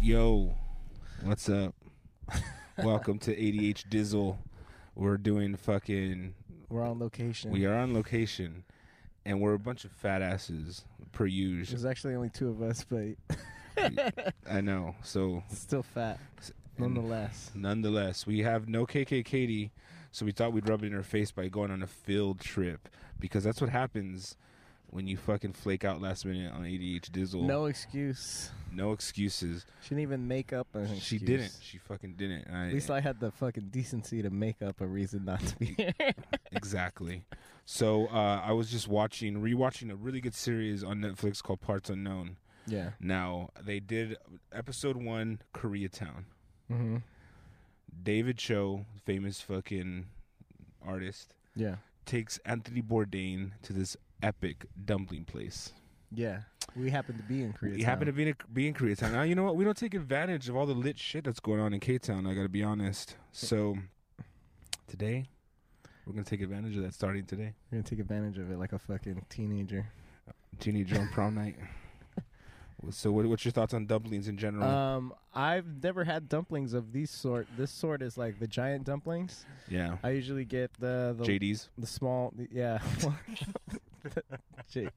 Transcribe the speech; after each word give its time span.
Yo, 0.00 0.54
what's 1.22 1.48
up? 1.48 1.74
Welcome 2.82 3.18
to 3.20 3.34
ADH 3.34 3.88
Dizzle. 3.88 4.38
We're 4.94 5.16
doing 5.16 5.56
fucking. 5.56 6.34
We're 6.68 6.84
on 6.84 7.00
location. 7.00 7.50
We 7.50 7.66
are 7.66 7.74
on 7.74 7.92
location, 7.94 8.64
and 9.26 9.40
we're 9.40 9.54
a 9.54 9.58
bunch 9.58 9.84
of 9.84 9.90
fat 9.90 10.22
asses 10.22 10.84
per 11.10 11.26
usual. 11.26 11.72
There's 11.72 11.84
actually 11.84 12.14
only 12.14 12.30
two 12.30 12.48
of 12.48 12.62
us, 12.62 12.84
but 12.88 14.14
I 14.48 14.60
know. 14.60 14.94
So 15.02 15.42
still 15.52 15.82
fat, 15.82 16.20
nonetheless. 16.78 17.50
nonetheless, 17.54 18.24
we 18.24 18.40
have 18.40 18.68
no 18.68 18.86
KK 18.86 19.24
Katie, 19.24 19.72
so 20.12 20.24
we 20.24 20.30
thought 20.30 20.52
we'd 20.52 20.68
rub 20.68 20.84
it 20.84 20.86
in 20.86 20.92
her 20.92 21.02
face 21.02 21.32
by 21.32 21.48
going 21.48 21.72
on 21.72 21.82
a 21.82 21.88
field 21.88 22.38
trip 22.38 22.88
because 23.18 23.42
that's 23.42 23.60
what 23.60 23.70
happens 23.70 24.36
when 24.90 25.06
you 25.06 25.16
fucking 25.16 25.52
flake 25.52 25.84
out 25.84 26.00
last 26.00 26.24
minute 26.24 26.52
on 26.52 26.62
ADH 26.62 27.10
Dizzle. 27.10 27.42
No 27.42 27.66
excuse. 27.66 28.50
no 28.72 28.92
excuses. 28.92 29.66
She 29.82 29.90
didn't 29.90 30.02
even 30.02 30.26
make 30.28 30.52
up 30.52 30.66
an 30.74 30.82
excuse. 30.84 31.02
She 31.02 31.18
didn't. 31.18 31.58
She 31.62 31.78
fucking 31.78 32.14
didn't. 32.14 32.46
I, 32.52 32.68
At 32.68 32.72
least 32.74 32.90
I 32.90 33.00
had 33.00 33.20
the 33.20 33.30
fucking 33.30 33.68
decency 33.70 34.22
to 34.22 34.30
make 34.30 34.62
up 34.62 34.80
a 34.80 34.86
reason 34.86 35.24
not 35.26 35.40
to 35.40 35.56
be 35.56 35.66
here. 35.76 35.92
exactly. 36.52 37.24
So 37.66 38.06
uh, 38.06 38.40
I 38.44 38.52
was 38.52 38.70
just 38.70 38.88
watching, 38.88 39.42
rewatching 39.42 39.90
a 39.92 39.94
really 39.96 40.20
good 40.20 40.34
series 40.34 40.82
on 40.82 41.00
Netflix 41.00 41.42
called 41.42 41.60
Parts 41.60 41.90
Unknown. 41.90 42.36
yeah. 42.66 42.90
Now 42.98 43.50
they 43.62 43.80
did 43.80 44.16
episode 44.52 44.96
one, 44.96 45.40
Koreatown. 45.54 46.24
Mm-hmm. 46.72 46.96
David 48.02 48.38
Choe, 48.38 48.86
famous 49.04 49.40
fucking 49.40 50.06
artist, 50.86 51.34
Yeah. 51.54 51.76
takes 52.06 52.38
Anthony 52.38 52.80
Bourdain 52.82 53.52
to 53.62 53.72
this 53.72 53.96
epic 54.22 54.66
dumpling 54.84 55.24
place. 55.24 55.72
Yeah. 56.12 56.40
We 56.76 56.90
happen 56.90 57.16
to 57.16 57.22
be 57.22 57.42
in 57.42 57.52
Korea. 57.52 57.74
We 57.74 57.82
happen 57.82 58.06
to 58.06 58.12
be 58.12 58.28
in, 58.28 58.34
be 58.52 58.68
in 58.68 58.74
Koreatown. 58.74 59.12
Now 59.12 59.22
you 59.22 59.34
know 59.34 59.44
what? 59.44 59.56
We 59.56 59.64
don't 59.64 59.76
take 59.76 59.94
advantage 59.94 60.48
of 60.48 60.56
all 60.56 60.66
the 60.66 60.74
lit 60.74 60.98
shit 60.98 61.24
that's 61.24 61.40
going 61.40 61.60
on 61.60 61.72
in 61.72 61.80
K 61.80 61.98
Town. 61.98 62.26
I 62.26 62.34
got 62.34 62.42
to 62.42 62.48
be 62.48 62.62
honest. 62.62 63.16
So 63.32 63.76
today, 64.86 65.26
we're 66.06 66.12
gonna 66.12 66.24
take 66.24 66.42
advantage 66.42 66.76
of 66.76 66.82
that 66.82 66.94
starting 66.94 67.24
today. 67.24 67.54
We're 67.70 67.78
gonna 67.78 67.88
take 67.88 68.00
advantage 68.00 68.38
of 68.38 68.50
it 68.50 68.58
like 68.58 68.72
a 68.72 68.78
fucking 68.78 69.24
teenager. 69.28 69.86
Teenager 70.60 70.98
on 71.00 71.08
prom 71.08 71.34
night. 71.34 71.56
So, 72.90 73.10
what, 73.10 73.26
what's 73.26 73.44
your 73.44 73.50
thoughts 73.50 73.74
on 73.74 73.86
dumplings 73.86 74.28
in 74.28 74.38
general? 74.38 74.62
Um, 74.62 75.12
I've 75.34 75.82
never 75.82 76.04
had 76.04 76.28
dumplings 76.28 76.74
of 76.74 76.92
these 76.92 77.10
sort. 77.10 77.48
This 77.56 77.72
sort 77.72 78.02
is 78.02 78.16
like 78.16 78.38
the 78.38 78.46
giant 78.46 78.84
dumplings. 78.84 79.44
yeah, 79.68 79.96
I 80.04 80.10
usually 80.10 80.44
get 80.44 80.72
the 80.78 81.12
the, 81.18 81.24
JD's. 81.24 81.70
the 81.76 81.88
small. 81.88 82.32
Yeah. 82.52 82.78
J- 84.70 84.88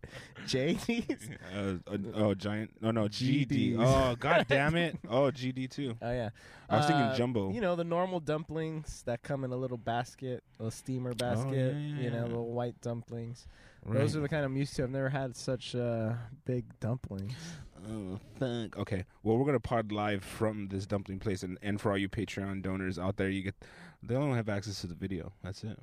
JD's. 0.46 1.30
Uh, 1.56 1.76
uh, 1.92 1.98
oh, 2.16 2.34
giant. 2.34 2.72
No, 2.82 2.92
no, 2.92 3.08
GD. 3.08 3.48
GDs. 3.48 3.78
Oh, 3.80 4.16
god 4.20 4.46
damn 4.50 4.76
it. 4.76 4.98
Oh, 5.10 5.32
GD 5.32 5.70
too. 5.70 5.96
Oh 6.02 6.12
yeah. 6.12 6.30
I 6.70 6.78
was 6.78 6.86
thinking 6.88 7.06
Uh, 7.06 7.16
jumbo. 7.16 7.52
You 7.52 7.62
know 7.62 7.76
the 7.76 7.84
normal 7.84 8.20
dumplings 8.20 9.04
that 9.06 9.24
come 9.24 9.44
in 9.44 9.52
a 9.52 9.56
little 9.56 9.78
basket, 9.78 10.44
a 10.60 10.72
steamer 10.72 11.14
basket. 11.14 11.74
Oh, 11.76 11.80
yeah, 11.80 12.02
You 12.02 12.10
know, 12.12 12.24
little 12.24 12.52
white 12.52 12.80
dumplings. 12.82 13.48
Right. 13.84 13.98
Those 14.00 14.16
are 14.16 14.20
the 14.20 14.30
kind 14.30 14.46
I'm 14.46 14.56
used 14.56 14.76
to. 14.76 14.84
I've 14.84 14.92
never 14.92 15.10
had 15.10 15.36
such 15.36 15.74
uh, 15.76 16.14
big 16.46 16.66
dumplings. 16.80 17.34
Oh, 17.90 18.20
fuck. 18.40 18.78
Okay. 18.78 19.06
Well, 19.24 19.38
we're 19.38 19.46
gonna 19.46 19.60
pod 19.60 19.92
live 19.92 20.24
from 20.24 20.68
this 20.68 20.86
dumpling 20.86 21.18
place, 21.20 21.42
and, 21.44 21.58
and 21.64 21.82
for 21.82 21.92
all 21.92 21.98
you 21.98 22.08
Patreon 22.08 22.62
donors 22.62 23.00
out 23.00 23.18
there, 23.18 23.30
you 23.30 23.42
get 23.42 23.56
they 24.04 24.16
only 24.16 24.36
have 24.36 24.50
access 24.50 24.82
to 24.82 24.88
the 24.88 24.94
video. 24.96 25.32
That's 25.44 25.64
it. 25.64 25.80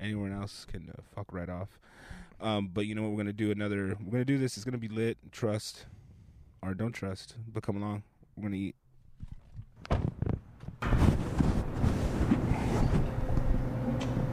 Anyone 0.00 0.32
else 0.32 0.64
can 0.64 0.90
uh, 0.90 1.02
fuck 1.14 1.32
right 1.32 1.48
off. 1.48 1.78
Um, 2.40 2.70
but 2.72 2.86
you 2.86 2.94
know 2.94 3.02
what? 3.02 3.12
We're 3.12 3.18
gonna 3.18 3.32
do 3.32 3.50
another. 3.50 3.96
We're 4.04 4.12
gonna 4.12 4.24
do 4.24 4.38
this. 4.38 4.56
It's 4.56 4.64
gonna 4.64 4.78
be 4.78 4.88
lit. 4.88 5.16
Trust 5.32 5.86
or 6.62 6.74
don't 6.74 6.92
trust, 6.92 7.34
but 7.52 7.62
come 7.62 7.76
along. 7.76 8.02
We're 8.36 8.44
gonna 8.44 8.56
eat. 8.56 8.74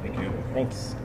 Thank 0.02 0.20
you. 0.20 0.34
Thanks. 0.54 0.96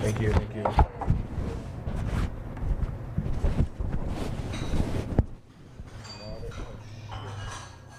Thank 0.00 0.20
you. 0.20 0.32
Thank 0.32 0.54
you. 0.54 0.64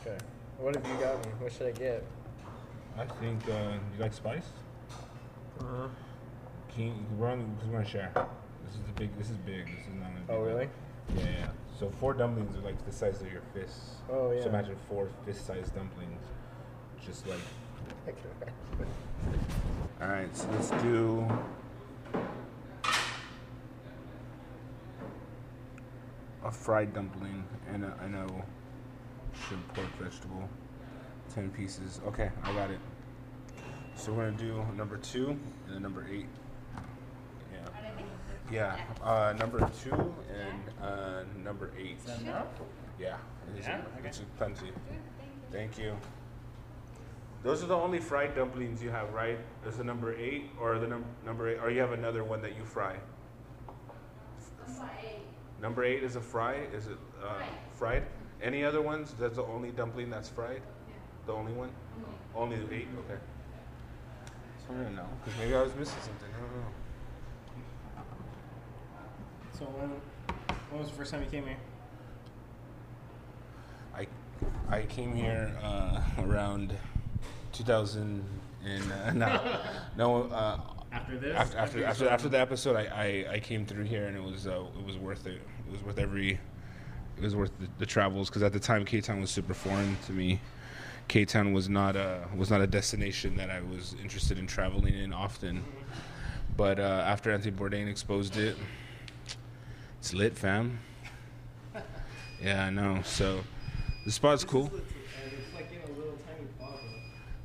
Okay. 0.02 0.18
What 0.58 0.76
have 0.76 0.88
you 0.88 0.94
got 1.04 1.26
me? 1.26 1.32
What 1.40 1.47
should 1.58 1.68
I 1.68 1.72
get? 1.72 2.04
I 2.98 3.06
think 3.06 3.48
uh, 3.50 3.74
you 3.96 4.00
like 4.00 4.14
spice. 4.14 4.46
Uh-huh. 5.60 5.88
Can 6.74 6.84
you, 6.86 6.94
we're 7.18 7.30
on 7.30 7.54
because 7.56 7.68
we're 7.70 7.78
gonna 7.80 7.90
share. 7.90 8.12
This 8.66 8.76
is 8.76 8.82
the 8.86 8.94
big. 8.94 9.18
This 9.18 9.30
is 9.30 9.38
big. 9.38 9.66
This 9.66 9.88
is 9.88 9.94
not 10.00 10.10
gonna. 10.14 10.26
Be 10.26 10.34
Oh 10.34 10.44
big. 10.46 10.54
really? 10.54 10.70
Yeah, 11.16 11.40
yeah. 11.40 11.48
So 11.80 11.90
four 12.00 12.14
dumplings 12.14 12.56
are 12.56 12.62
like 12.62 12.84
the 12.86 12.92
size 12.92 13.22
of 13.22 13.32
your 13.32 13.42
fists. 13.54 13.96
Oh 14.12 14.32
yeah. 14.32 14.42
So 14.44 14.50
imagine 14.50 14.76
four 14.90 15.10
fist-sized 15.26 15.74
dumplings, 15.76 16.22
just 17.06 17.26
like. 17.28 17.40
All 20.02 20.08
right, 20.08 20.36
so 20.36 20.48
let's 20.52 20.70
do. 20.84 21.28
A 26.46 26.52
fried 26.52 26.94
dumpling 26.94 27.44
and 27.74 27.84
a, 27.84 27.94
and 28.02 28.16
a 28.16 28.28
shrimp 29.46 29.74
pork 29.74 29.88
vegetable, 30.00 30.48
ten 31.34 31.50
pieces. 31.52 32.02
Okay, 32.08 32.32
I 32.44 32.54
got 32.54 32.72
it. 32.72 32.80
So 33.96 34.14
we're 34.14 34.26
gonna 34.30 34.38
do 34.38 34.64
number 34.76 34.98
two 34.98 35.30
and 35.66 35.76
then 35.76 35.82
number 35.82 36.06
eight. 36.12 36.28
Yeah. 37.52 37.68
Yeah, 38.52 38.78
uh, 39.04 39.34
number 39.38 39.60
two 39.84 40.14
and 40.30 40.62
uh, 40.82 41.24
number 41.44 41.72
eight. 41.78 41.98
Yeah, 43.00 43.18
it's, 43.56 43.68
Yeah? 43.68 43.82
it's 44.04 44.22
plenty. 44.38 44.72
Thank 45.52 45.78
you. 45.78 45.96
Those 47.44 47.64
are 47.64 47.68
the 47.68 47.76
only 47.76 48.00
fried 48.00 48.36
dumplings 48.36 48.82
you 48.82 48.90
have, 48.90 49.14
right? 49.14 49.38
There's 49.64 49.78
the 49.78 49.84
number 49.84 50.14
eight 50.16 50.50
or 50.60 50.80
the 50.80 50.88
num- 50.88 51.06
number 51.26 51.50
eight, 51.50 51.60
or 51.62 51.70
you 51.70 51.80
have 51.82 51.92
another 51.92 52.24
one 52.24 52.42
that 52.42 52.56
you 52.58 52.66
fry. 52.66 52.96
Number 55.62 55.84
eight 55.84 56.04
is 56.04 56.16
a 56.16 56.22
fry. 56.22 56.56
Is 56.74 56.88
it 56.88 56.98
uh, 57.24 57.42
fried? 57.74 58.04
Any 58.42 58.64
other 58.64 58.82
ones? 58.82 59.16
That's 59.20 59.38
the 59.38 59.44
only 59.44 59.72
dumpling 59.72 60.10
that's 60.10 60.30
fried. 60.30 60.62
The 61.28 61.34
only 61.34 61.52
one. 61.52 61.70
Only 62.34 62.56
the 62.56 62.74
eight. 62.74 62.88
Okay. 63.00 63.20
So 64.66 64.74
I 64.74 64.84
don't 64.84 64.96
know, 64.96 65.06
because 65.24 65.40
maybe 65.40 65.56
I 65.56 65.62
was 65.62 65.76
missing 65.76 66.00
something. 66.02 66.30
I 66.34 66.40
don't 66.40 66.56
know. 66.56 66.72
So 69.52 69.66
when, 69.66 69.90
when 70.70 70.80
was 70.80 70.90
the 70.90 70.96
first 70.96 71.12
time 71.12 71.24
you 71.24 71.30
came 71.30 71.46
here? 71.46 71.58
I 73.94 74.08
I 74.70 74.84
came 74.84 75.14
here 75.16 75.58
uh, 75.62 76.02
around 76.20 76.74
2000 77.54 78.24
and 78.64 78.92
uh, 78.92 79.14
no 79.14 79.60
no 79.98 80.24
uh, 80.30 80.60
After 80.92 81.18
this? 81.18 81.36
after 81.36 81.58
after 81.58 81.80
you 81.80 81.86
after, 81.86 82.10
after 82.10 82.30
the 82.30 82.40
episode 82.40 82.76
I, 82.76 82.86
I, 82.86 83.34
I 83.36 83.40
came 83.40 83.66
through 83.66 83.86
here 83.86 84.06
and 84.06 84.16
it 84.16 84.24
was 84.24 84.46
uh, 84.46 84.64
it 84.80 84.86
was 84.86 84.96
worth 84.98 85.26
it 85.26 85.42
it 85.66 85.72
was 85.72 85.82
worth 85.84 85.98
every 85.98 86.40
it 87.18 87.24
was 87.24 87.36
worth 87.36 87.52
the, 87.60 87.68
the 87.80 87.86
travels 87.86 88.30
because 88.30 88.44
at 88.44 88.54
the 88.54 88.60
time 88.60 88.86
K 88.86 89.02
Town 89.02 89.20
was 89.22 89.32
super 89.32 89.56
foreign 89.56 89.98
to 90.06 90.12
me 90.12 90.40
K 91.08 91.26
Town 91.26 91.54
was 91.54 91.70
not 91.70 91.96
a 91.96 92.28
was 92.36 92.50
not 92.50 92.62
a 92.62 92.68
destination 92.68 93.38
that 93.38 93.50
I 93.50 93.62
was 93.62 93.96
interested 94.02 94.38
in 94.38 94.48
traveling 94.48 94.94
in 94.94 95.14
often 95.14 95.64
but 96.56 96.80
uh, 96.80 97.04
after 97.06 97.32
Anthony 97.32 97.56
Bourdain 97.56 97.88
exposed 97.90 98.38
it 98.38 98.56
it's 100.00 100.14
lit 100.14 100.38
fam 100.38 100.80
yeah 102.44 102.66
I 102.66 102.70
know 102.70 103.02
so 103.04 103.42
the 104.06 104.12
spot's 104.12 104.44
cool 104.44 104.70
it's 104.70 104.84
in 106.04 106.12
a 106.12 106.26
tiny 106.26 106.46
plaza. 106.60 106.84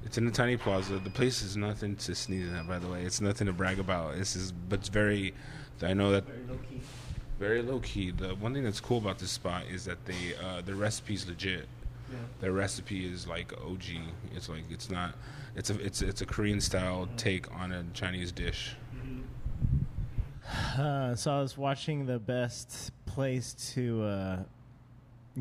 It's 0.04 0.18
in 0.18 0.26
a 0.26 0.30
tiny 0.30 0.56
plaza. 0.56 0.98
The 0.98 1.10
place 1.10 1.42
is 1.42 1.56
nothing 1.56 1.96
to 1.96 2.14
sneeze 2.14 2.52
at, 2.52 2.68
by 2.68 2.78
the 2.78 2.86
way. 2.88 3.02
It's 3.02 3.20
nothing 3.22 3.46
to 3.46 3.52
brag 3.54 3.78
about. 3.78 4.16
This 4.16 4.36
is, 4.36 4.52
but 4.52 4.80
it's 4.80 4.88
very. 4.90 5.32
I 5.80 5.94
know 5.94 6.10
that 6.12 6.24
Very 6.26 6.42
low 6.46 6.58
key. 6.68 6.80
very 7.38 7.62
low 7.62 7.80
key. 7.80 8.10
The 8.10 8.34
one 8.34 8.52
thing 8.52 8.62
that's 8.62 8.78
cool 8.80 8.98
about 8.98 9.18
this 9.18 9.30
spot 9.30 9.64
is 9.70 9.84
that 9.86 10.04
they 10.04 10.34
uh, 10.44 10.60
the 10.60 10.74
recipe's 10.74 11.26
legit. 11.26 11.66
Yeah. 12.12 12.18
Their 12.40 12.52
recipe 12.52 13.06
is 13.06 13.26
like 13.26 13.52
OG. 13.64 13.84
It's 14.34 14.48
like 14.48 14.64
it's 14.70 14.90
not. 14.90 15.14
It's 15.56 15.70
a 15.70 15.78
it's 15.80 16.02
it's 16.02 16.20
a 16.20 16.26
Korean 16.26 16.60
style 16.60 17.08
take 17.16 17.50
on 17.54 17.72
a 17.72 17.84
Chinese 17.94 18.32
dish. 18.32 18.76
Uh, 20.78 21.14
so 21.16 21.32
I 21.32 21.40
was 21.40 21.56
watching 21.56 22.06
the 22.06 22.18
best 22.18 22.92
place 23.06 23.54
to 23.74 24.02
uh, 24.02 24.36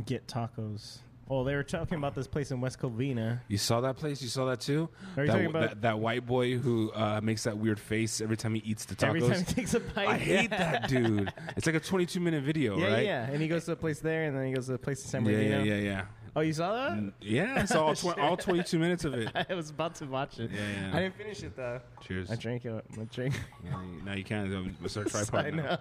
get 0.05 0.27
tacos. 0.27 0.99
Well, 1.27 1.45
they 1.45 1.55
were 1.55 1.63
talking 1.63 1.97
about 1.97 2.13
this 2.13 2.27
place 2.27 2.51
in 2.51 2.59
West 2.59 2.79
Covina. 2.79 3.39
You 3.47 3.57
saw 3.57 3.79
that 3.81 3.95
place? 3.95 4.21
You 4.21 4.27
saw 4.27 4.43
that 4.47 4.59
too? 4.59 4.89
Are 5.15 5.23
you 5.23 5.27
that, 5.27 5.33
talking 5.33 5.45
about- 5.49 5.61
that, 5.69 5.81
that 5.83 5.99
white 5.99 6.25
boy 6.25 6.57
who 6.57 6.91
uh, 6.91 7.21
makes 7.23 7.43
that 7.45 7.57
weird 7.57 7.79
face 7.79 8.19
every 8.19 8.35
time 8.35 8.53
he 8.53 8.61
eats 8.65 8.83
the 8.83 8.95
tacos? 8.95 9.07
Every 9.07 9.21
time 9.21 9.37
he 9.45 9.53
takes 9.53 9.73
a 9.73 9.79
bite, 9.79 10.07
I 10.09 10.17
hate 10.17 10.49
that 10.49 10.89
dude. 10.89 11.31
It's 11.55 11.65
like 11.65 11.75
a 11.75 11.79
22 11.79 12.19
minute 12.19 12.43
video, 12.43 12.77
Yeah, 12.79 12.87
right? 12.93 13.05
yeah, 13.05 13.29
and 13.31 13.41
he 13.41 13.47
goes 13.47 13.63
to 13.65 13.71
a 13.71 13.75
place 13.77 14.01
there, 14.01 14.23
and 14.25 14.35
then 14.35 14.45
he 14.45 14.51
goes 14.51 14.67
to 14.67 14.73
a 14.73 14.77
place 14.77 15.03
in 15.03 15.09
San 15.09 15.25
Yeah, 15.25 15.31
Bernardino. 15.31 15.63
yeah, 15.63 15.75
yeah, 15.75 15.81
yeah. 15.81 16.05
Oh, 16.35 16.41
you 16.41 16.53
saw 16.53 16.73
that? 16.89 17.13
Yeah, 17.21 17.55
I 17.57 17.65
saw 17.65 17.85
all, 17.87 17.95
tw- 17.95 18.17
all 18.17 18.37
22 18.37 18.79
minutes 18.79 19.03
of 19.03 19.13
it. 19.15 19.29
I 19.49 19.53
was 19.53 19.69
about 19.69 19.95
to 19.95 20.05
watch 20.05 20.39
it. 20.39 20.49
Yeah, 20.51 20.59
yeah. 20.59 20.97
I 20.97 20.99
didn't 21.01 21.15
finish 21.17 21.43
it 21.43 21.55
though. 21.55 21.81
Cheers. 22.01 22.31
I 22.31 22.35
drank 22.35 22.65
it. 22.65 22.85
I 22.99 23.03
drank. 23.13 23.33
Yeah, 23.65 23.81
you- 23.81 24.01
now 24.05 24.13
you 24.13 24.23
can't. 24.23 24.75
It's 24.83 24.97
our 24.97 25.05
I 25.05 25.09
tripod 25.09 25.53
now. 25.53 25.79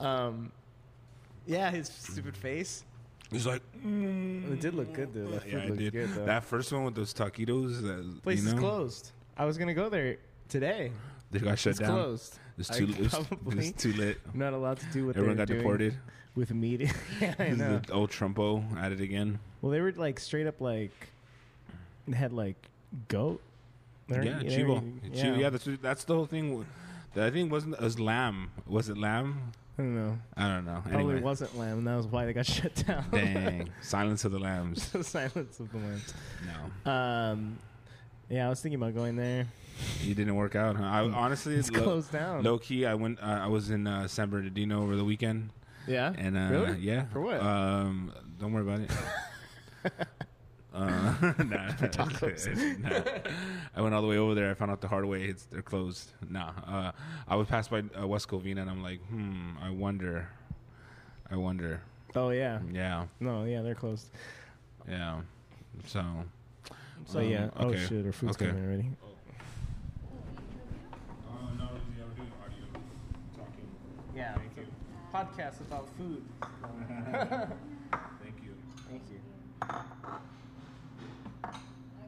know. 0.00 0.04
Um, 0.06 0.52
yeah, 1.46 1.70
his 1.70 1.88
stupid 1.88 2.36
face. 2.36 2.84
He's 3.30 3.46
like, 3.46 3.62
mm. 3.84 4.52
It 4.52 4.60
did 4.60 4.74
look 4.74 4.92
good 4.92 5.12
though. 5.14 5.30
That 5.30 5.42
food 5.42 5.52
yeah, 5.52 5.58
it 5.58 5.68
looked 5.68 5.78
did. 5.78 5.92
good 5.92 6.14
though. 6.14 6.24
That 6.26 6.44
first 6.44 6.72
one 6.72 6.84
with 6.84 6.94
those 6.94 7.12
taquitos, 7.14 7.82
that, 7.82 8.22
place 8.22 8.38
you 8.38 8.44
know, 8.46 8.52
is 8.54 8.58
closed. 8.58 9.10
I 9.36 9.44
was 9.44 9.58
gonna 9.58 9.74
go 9.74 9.88
there 9.88 10.16
today. 10.48 10.92
They 11.30 11.38
got 11.40 11.58
shut 11.58 11.72
it's 11.72 11.80
down. 11.80 11.90
closed. 11.90 12.38
It's 12.58 12.68
too. 12.70 12.84
It 12.84 12.98
was, 12.98 13.14
it 13.14 13.26
probably- 13.28 13.56
was 13.56 13.72
too 13.72 13.92
lit. 13.92 14.18
I'm 14.32 14.38
not 14.38 14.52
allowed 14.52 14.78
to 14.80 14.86
do 14.86 15.06
what 15.06 15.16
Everyone 15.16 15.36
got 15.36 15.48
deported. 15.48 15.94
with 16.34 16.52
media. 16.54 16.90
yeah, 17.20 17.34
I 17.38 17.48
know. 17.50 17.78
The 17.86 17.92
old 17.92 18.10
Trumpo 18.10 18.64
at 18.78 18.92
it 18.92 19.00
again. 19.00 19.38
Well, 19.62 19.72
they 19.72 19.80
were 19.80 19.92
like 19.92 20.18
straight 20.20 20.46
up 20.46 20.60
like 20.60 20.92
they 22.08 22.16
had 22.16 22.32
like 22.32 22.56
goat. 23.08 23.40
They're- 24.08 24.22
yeah, 24.22 24.38
they're 24.40 24.50
Chivo. 24.50 24.82
Yeah, 25.12 25.34
yeah 25.36 25.50
that's 25.50 25.68
that's 25.82 26.04
the 26.04 26.14
whole 26.14 26.26
thing. 26.26 26.64
That 27.14 27.26
I 27.26 27.30
think 27.30 27.50
wasn't 27.50 27.74
it 27.74 27.80
was 27.80 27.98
lamb. 27.98 28.50
Was 28.66 28.88
it 28.88 28.96
lamb? 28.98 29.52
I 29.78 29.82
don't 29.82 29.94
know. 29.94 30.18
I 30.36 30.48
don't 30.48 30.64
know. 30.64 30.80
Probably 30.82 31.00
Anyway, 31.00 31.20
wasn't 31.20 31.58
lamb. 31.58 31.84
That 31.84 31.96
was 31.96 32.06
why 32.06 32.24
they 32.24 32.32
got 32.32 32.46
shut 32.56 32.74
down. 32.86 33.04
dang, 33.12 33.68
Silence 33.82 34.24
of 34.24 34.32
the 34.32 34.38
Lambs. 34.38 34.90
Silence 35.06 35.60
of 35.60 35.70
the 35.70 35.76
lambs. 35.78 36.14
No, 36.86 36.90
Um, 36.90 37.58
yeah, 38.30 38.46
I 38.46 38.48
was 38.48 38.60
thinking 38.62 38.80
about 38.80 38.94
going 38.94 39.16
there. 39.16 39.46
You 40.02 40.14
didn't 40.14 40.34
work 40.36 40.54
out. 40.54 40.76
Huh? 40.76 40.84
I 40.84 41.00
honestly, 41.02 41.54
It's 41.54 41.70
low, 41.70 41.82
closed 41.82 42.12
down. 42.12 42.42
low 42.42 42.58
key, 42.58 42.86
I 42.86 42.94
went. 42.94 43.20
Uh, 43.20 43.40
I 43.42 43.46
was 43.48 43.70
in 43.70 43.86
uh, 43.86 44.06
San 44.08 44.30
Bernardino 44.30 44.82
over 44.82 44.96
the 44.96 45.04
weekend, 45.04 45.50
Yeah. 45.86 46.12
and 46.16 46.36
uh, 46.36 46.48
Really? 46.50 46.78
yeah, 46.78 47.06
For 47.06 47.20
what? 47.20 47.40
Um, 47.40 48.12
don't 48.40 48.52
worry 48.52 48.62
about 48.62 48.80
it. 48.80 48.90
Uh, 50.74 51.14
nah, 51.38 51.68
nah. 51.80 53.00
I 53.74 53.80
went 53.80 53.94
all 53.94 54.02
the 54.02 54.06
way 54.08 54.18
over 54.18 54.34
there. 54.34 54.50
I 54.50 54.54
found 54.54 54.70
out 54.70 54.82
the 54.82 54.88
hard 54.88 55.06
way. 55.06 55.22
It's 55.24 55.44
they're 55.46 55.62
closed. 55.62 56.10
Nah. 56.28 56.50
Uh, 56.66 56.92
I 57.26 57.34
would 57.34 57.48
pass 57.48 57.66
by 57.68 57.82
uh, 57.98 58.06
West 58.06 58.28
Covina 58.28 58.60
and 58.60 58.68
I'm 58.68 58.82
like, 58.82 59.00
hmm. 59.06 59.52
I 59.62 59.70
wonder. 59.70 60.28
I 61.30 61.36
wonder. 61.36 61.80
oh 62.14 62.28
yeah. 62.28 62.58
Yeah. 62.70 63.06
No, 63.20 63.44
yeah, 63.44 63.62
they're 63.62 63.74
closed. 63.74 64.08
Yeah. 64.86 65.20
So. 65.86 66.04
So 67.06 67.20
um, 67.20 67.24
yeah. 67.30 67.48
Oh 67.56 67.68
okay. 67.68 67.78
shit, 67.86 68.04
our 68.04 68.12
food's 68.12 68.36
Okay. 68.36 68.48
coming 68.48 68.64
already. 68.66 68.90
Yeah. 74.14 74.34
Thank 74.34 74.56
you. 74.56 74.66
Podcast 75.16 75.60
about 75.62 75.88
food. 75.96 76.22
Thank 77.10 78.36
you. 78.44 78.52
Thank 78.86 79.02
you. 79.10 79.18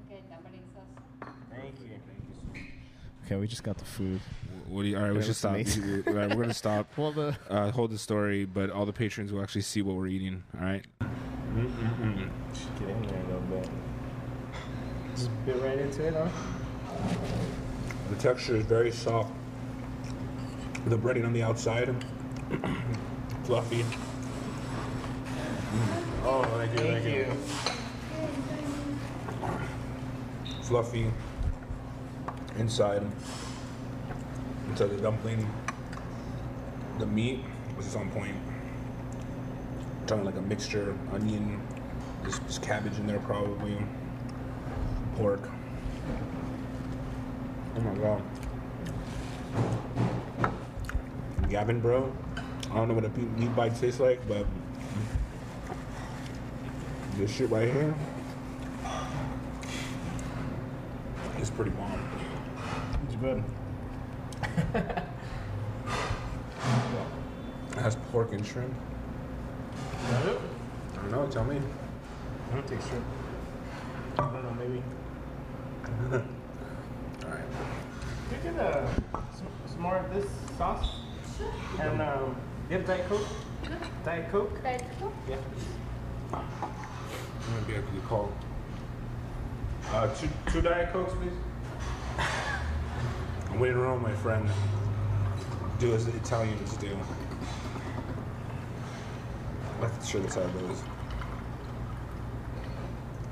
Okay, 0.05 0.21
tamarind 0.29 0.69
sauce. 0.75 1.33
Thank 1.51 1.75
you. 1.81 2.63
Okay, 3.25 3.37
we 3.37 3.47
just 3.47 3.63
got 3.63 3.79
the 3.79 3.87
food. 3.87 4.21
What 4.69 4.83
do 4.83 4.89
you? 4.89 4.99
All 4.99 5.05
right, 5.05 5.13
we 5.13 5.17
Yeah, 5.17 5.23
should 5.23 5.29
that's 5.31 5.39
stop. 5.39 5.53
amazing. 5.53 6.05
All 6.07 6.13
right, 6.13 6.29
we're 6.29 6.43
gonna 6.43 6.53
stop. 6.53 6.87
Well, 6.99 7.13
the 7.13 7.35
Uh, 7.49 7.71
hold 7.71 7.93
the 7.93 7.99
story, 7.99 8.45
but 8.45 8.69
all 8.69 8.85
the 8.85 8.93
patrons 8.93 9.33
will 9.33 9.43
actually 9.43 9.63
see 9.63 9.81
what 9.81 9.97
we're 9.97 10.09
eating. 10.09 10.43
All 10.61 10.67
right. 10.67 10.85
should 11.01 12.79
get 12.79 12.91
in 12.91 13.03
there 13.07 13.23
a 13.23 13.27
little 13.27 13.41
bit. 13.49 13.71
Just 15.17 15.31
bit 15.47 15.57
right 15.63 15.79
into 15.79 16.05
it, 16.07 16.13
huh? 16.13 16.29
The 18.11 18.17
texture 18.17 18.57
is 18.57 18.67
very 18.67 18.93
soft. 18.93 19.33
The 20.89 20.99
breading 20.99 21.25
on 21.25 21.33
the 21.33 21.43
outside, 21.43 21.89
fluffy. 23.45 23.85
Oh, 26.25 26.43
thank 26.57 26.73
you, 26.73 26.79
Thank 26.79 27.05
you. 27.05 27.27
Fluffy 30.63 31.11
inside. 32.59 33.03
Inside 34.69 34.91
the 34.91 34.97
dumpling. 34.97 35.49
The 36.99 37.07
meat 37.07 37.41
was 37.77 37.87
just 37.87 37.97
on 37.97 38.11
point. 38.11 38.37
Kind 40.07 40.21
of 40.21 40.27
like 40.27 40.37
a 40.37 40.43
mixture, 40.43 40.97
onion, 41.13 41.61
there's, 42.23 42.39
there's 42.41 42.59
cabbage 42.59 42.99
in 42.99 43.07
there 43.07 43.21
probably, 43.21 43.77
pork. 45.17 45.49
Oh 47.77 47.81
my 47.81 47.95
god. 47.95 48.23
Gavin, 51.49 51.81
bro. 51.81 52.13
I 52.71 52.75
don't 52.75 52.89
know 52.89 52.95
what 52.95 53.05
a 53.05 53.09
pe- 53.09 53.23
meat 53.23 53.55
bite 53.57 53.75
tastes 53.77 54.01
like, 54.01 54.27
but 54.29 54.47
this 57.17 57.35
shit 57.35 57.51
right 57.51 57.73
here 57.73 57.95
is 61.41 61.51
pretty 61.51 61.71
bomb. 61.71 62.01
It's 63.07 63.17
good. 63.17 63.43
It 67.73 67.83
has 67.83 67.97
pork 68.11 68.33
and 68.33 68.45
shrimp. 68.45 68.75
Got 70.11 70.27
it? 70.27 70.41
I 70.93 70.97
don't 71.03 71.11
know. 71.11 71.27
Tell 71.29 71.45
me. 71.45 71.61
I 72.51 72.55
don't 72.55 72.67
take 72.67 72.81
shrimp. 72.83 73.05
I 74.19 74.23
don't 74.23 74.43
know, 74.43 74.55
maybe. 74.59 74.83
All 77.25 77.31
right. 77.31 77.45
Could 78.29 78.45
you 78.45 78.51
get 78.51 78.61
uh, 78.61 78.87
some, 79.33 79.47
some 79.67 79.81
more 79.81 79.97
of 79.97 80.13
this 80.13 80.27
sauce? 80.57 80.97
And 81.79 82.03
um, 82.03 82.37
you 82.71 82.77
have 82.77 82.87
Diet 82.87 83.09
Coke? 83.09 83.27
Diet 84.05 84.31
Coke? 84.31 84.63
Diet 84.63 84.85
Coke? 85.01 85.15
Yeah. 85.29 85.37
I'm 86.33 86.41
gonna 87.55 87.67
be 87.67 87.75
able 87.75 87.91
to 87.93 88.01
call. 88.07 88.33
Uh, 89.91 90.15
two, 90.15 90.29
two 90.53 90.61
diet 90.61 90.93
cokes, 90.93 91.15
please. 91.15 91.33
I'm 93.51 93.59
waiting 93.59 93.79
around 93.79 94.03
my 94.03 94.13
friend. 94.13 94.47
Do 95.79 95.95
as 95.95 96.05
the 96.05 96.15
Italians 96.17 96.77
do. 96.77 96.95
Let's 99.81 100.07
sure 100.07 100.21
this 100.21 100.35
how 100.35 100.43
it 100.43 100.53
goes. 100.53 100.83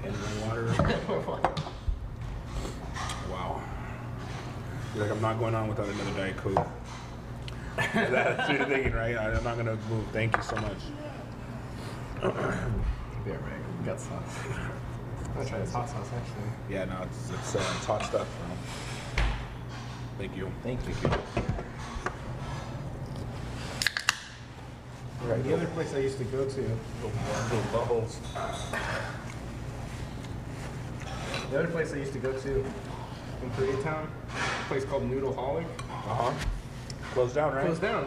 And 0.03 0.15
then 0.15 0.49
water. 0.49 0.65
wow. 3.31 3.61
You're 4.95 5.05
like 5.05 5.13
I'm 5.13 5.21
not 5.21 5.39
going 5.39 5.55
on 5.55 5.69
without 5.69 5.89
another 5.89 6.13
diet 6.13 6.39
coke. 6.39 6.67
That's 7.95 8.49
what 8.49 8.59
you're 8.59 8.67
thinking, 8.67 8.93
right? 8.93 9.17
I- 9.17 9.33
I'm 9.33 9.45
not 9.45 9.57
gonna 9.57 9.77
move. 9.89 10.07
Thank 10.13 10.37
you 10.37 10.43
so 10.43 10.57
much. 10.57 10.79
Yeah, 12.23 12.29
right. 13.33 13.79
We 13.81 13.87
got 13.87 14.01
sauce. 14.01 14.39
I'm 15.27 15.35
gonna 15.35 15.49
try 15.49 15.59
this 15.59 15.73
hot 15.73 15.89
sauce 15.89 16.09
actually. 16.17 16.51
Yeah, 16.75 16.85
no, 16.87 17.03
it's, 17.03 17.31
it's, 17.31 17.55
uh, 17.57 17.75
it's 17.77 17.87
hot 17.87 18.05
stuff. 18.05 18.27
Bro. 19.17 19.25
Thank 20.19 20.37
you. 20.37 20.51
Thank 20.63 20.81
you. 20.87 20.95
Right, 25.29 25.43
The 25.45 25.55
other 25.55 25.67
place 25.67 25.93
I 25.95 25.99
used 25.99 26.19
to 26.19 26.25
go 26.25 26.45
to, 26.49 26.61
Little 26.61 27.63
buttholes. 27.73 28.17
the 31.51 31.59
other 31.59 31.69
place 31.69 31.93
I 31.93 31.97
used 31.97 32.13
to 32.13 32.19
go 32.19 32.33
to 32.33 32.59
in 32.59 33.51
Koreatown, 33.57 34.07
a 34.07 34.65
place 34.69 34.85
called 34.85 35.03
Noodleholic, 35.11 35.65
Uh 35.91 35.93
huh. 36.15 36.33
Closed 37.17 37.35
down, 37.35 37.55
right? 37.55 37.65
closed 37.65 37.81
down. 37.81 38.07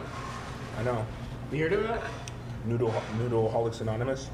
I 0.78 0.84
know. 0.84 1.04
You 1.50 1.64
heard 1.64 1.72
of 1.72 1.82
that? 1.82 2.00
Noodle 2.64 2.94
Noodleholics 3.18 3.80
Anonymous. 3.80 4.30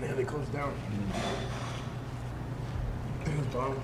Yeah, 0.00 0.14
they 0.16 0.24
closed 0.24 0.50
down. 0.50 0.72
It 3.26 3.36
was 3.36 3.46
bomb. 3.48 3.78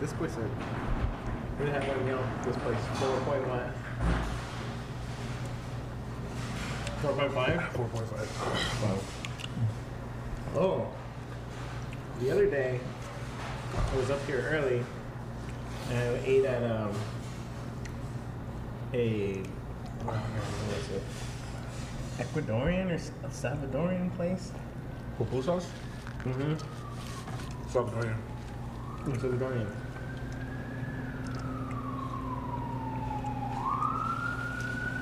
This 0.00 0.14
place, 0.14 0.32
I 0.38 0.40
really 1.60 1.72
have 1.72 1.86
one 1.86 2.06
meal. 2.06 2.24
This 2.46 2.56
place, 2.56 2.80
four 2.94 3.20
point 3.20 3.46
what? 3.46 3.70
Four 7.02 7.12
point 7.12 7.32
five. 7.34 7.72
Four 7.74 7.88
point 7.88 8.08
five. 8.08 8.28
Wow. 10.54 10.58
Oh. 10.62 10.86
The 12.20 12.30
other 12.30 12.46
day, 12.46 12.80
I 13.76 13.96
was 13.98 14.08
up 14.08 14.24
here 14.24 14.48
early, 14.50 14.82
and 15.90 15.98
I 15.98 16.20
ate 16.24 16.44
at 16.44 16.62
um 16.70 16.92
a 18.92 19.42
what 20.04 20.14
was 20.14 20.88
it? 20.90 21.02
Ecuadorian 22.18 22.90
or 22.90 23.28
Salvadorian 23.28 24.14
place? 24.16 24.52
Pupusas? 25.18 25.66
Mm-hmm. 26.24 26.54
Salvadorian. 27.70 28.16
Salvadorian. 29.04 29.68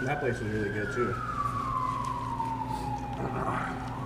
That 0.03 0.21
place 0.21 0.39
was 0.39 0.49
really 0.49 0.71
good 0.71 0.93
too. 0.95 1.15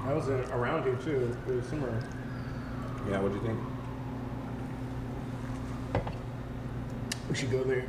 That 0.06 0.16
was 0.16 0.28
in, 0.28 0.40
around 0.52 0.84
here 0.84 0.96
too. 0.96 1.36
It 1.48 1.54
was 1.54 1.66
somewhere. 1.66 2.00
Yeah, 3.08 3.20
what'd 3.20 3.40
you 3.40 3.46
think? 3.46 3.58
We 7.30 7.36
should 7.36 7.52
go 7.52 7.62
there. 7.62 7.86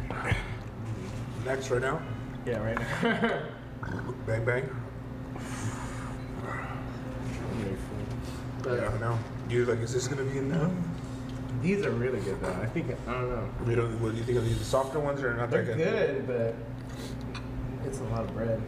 Next, 1.45 1.71
right 1.71 1.81
now. 1.81 1.99
Yeah, 2.45 2.63
right 2.63 2.77
now. 2.77 3.41
Bang 4.27 4.45
bang. 4.45 4.69
But 8.61 8.79
yeah, 8.79 8.89
I 8.89 8.99
know. 8.99 9.17
You 9.49 9.65
like, 9.65 9.79
is 9.79 9.93
this 9.93 10.07
gonna 10.07 10.23
be 10.23 10.37
in 10.37 10.49
there? 10.49 10.69
these 11.61 11.85
are 11.85 11.91
really 11.91 12.19
good 12.19 12.39
though. 12.41 12.53
I 12.61 12.67
think 12.67 12.95
I 13.07 13.11
don't 13.13 13.29
know. 13.29 13.49
You 13.67 13.75
don't, 13.75 14.01
what 14.01 14.11
do 14.11 14.17
you 14.17 14.23
think 14.23 14.37
of 14.37 14.45
these? 14.45 14.59
The 14.59 14.65
softer 14.65 14.99
ones 14.99 15.21
or 15.23 15.33
not 15.33 15.49
They're 15.49 15.65
that 15.65 15.77
good, 15.77 16.27
but 16.27 16.55
it's 17.87 17.99
a 17.99 18.03
lot 18.05 18.21
of 18.21 18.33
bread. 18.35 18.61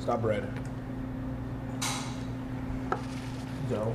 Stop 0.00 0.20
bread. 0.20 0.46
Dough. 3.70 3.94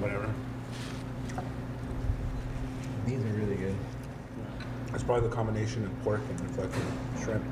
Whatever. 0.00 0.34
These 3.06 3.20
are 3.24 3.28
really 3.28 3.56
good. 3.56 3.74
It's 5.02 5.08
probably 5.08 5.28
the 5.28 5.34
combination 5.34 5.84
of 5.84 6.02
pork 6.04 6.20
and 6.28 6.50
fucking 6.52 6.86
shrimp. 7.24 7.42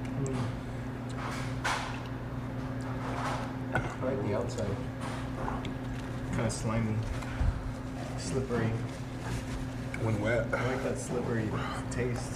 I 3.75 4.05
like 4.05 4.23
the 4.25 4.37
outside. 4.39 4.77
Kind 6.31 6.47
of 6.47 6.53
slimy, 6.53 6.95
slippery. 8.19 8.71
When 10.03 10.21
wet. 10.21 10.47
I 10.55 10.65
like 10.65 10.85
that 10.85 10.97
slippery 10.97 11.51
taste. 11.91 12.35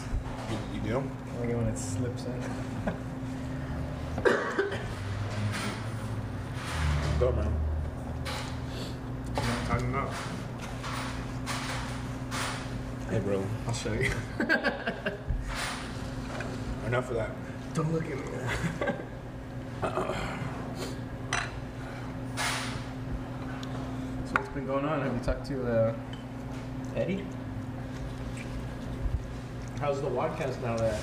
You, 0.51 0.59
you 0.75 0.81
do? 0.81 0.97
I 0.97 1.41
like 1.41 1.51
it 1.51 1.57
when 1.59 1.69
it 1.69 1.79
slips 1.79 2.25
in. 2.25 2.43
Go, 7.21 7.31
man. 7.31 7.55
I'm 9.37 9.47
not 9.47 9.67
talking 9.69 9.91
about. 9.91 10.13
Hey, 13.11 13.14
bro. 13.25 13.43
I'll 13.67 13.73
show 13.75 13.93
you. 13.93 14.11
Enough 16.87 17.11
of 17.11 17.17
that. 17.17 17.31
Don't 17.75 17.93
look 17.93 18.05
at 18.05 18.17
me. 18.17 18.25
so 24.27 24.33
what's 24.33 24.49
been 24.51 24.67
going 24.67 24.85
on? 24.85 25.01
Have 25.01 25.13
you 25.15 25.21
talked 25.21 25.47
to 25.47 25.67
uh, 25.67 25.95
Eddie? 26.97 27.25
How's 29.81 30.01
the 30.01 30.09
podcast 30.09 30.61
now 30.63 30.77
that 30.77 31.01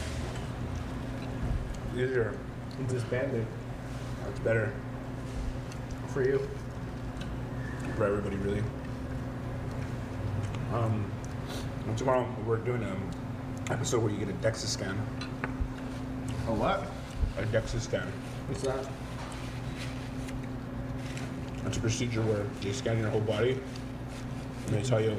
Easier. 1.94 2.34
it's 2.80 2.94
disbanded 2.94 3.46
It's 4.30 4.40
better 4.40 4.72
for 6.14 6.24
you? 6.24 6.40
for 7.98 8.06
everybody, 8.06 8.38
really. 8.38 8.64
Um, 10.74 11.12
and 11.88 11.98
tomorrow 11.98 12.28
we're 12.46 12.58
doing 12.58 12.84
an 12.84 12.98
episode 13.70 14.02
where 14.02 14.12
you 14.12 14.18
get 14.20 14.30
a 14.30 14.34
DEXA 14.34 14.66
scan. 14.68 14.98
A 16.48 16.54
what? 16.54 16.86
A 17.38 17.44
DEXA 17.48 17.80
scan. 17.80 18.08
What's 18.48 18.62
that? 18.64 18.86
It's 21.66 21.78
a 21.78 21.80
procedure 21.82 22.22
where 22.22 22.44
they 22.62 22.74
scan 22.74 22.98
your 23.00 23.10
whole 23.10 23.22
body 23.22 23.60
and 24.68 24.76
they 24.76 24.82
tell 24.82 25.02
you 25.02 25.16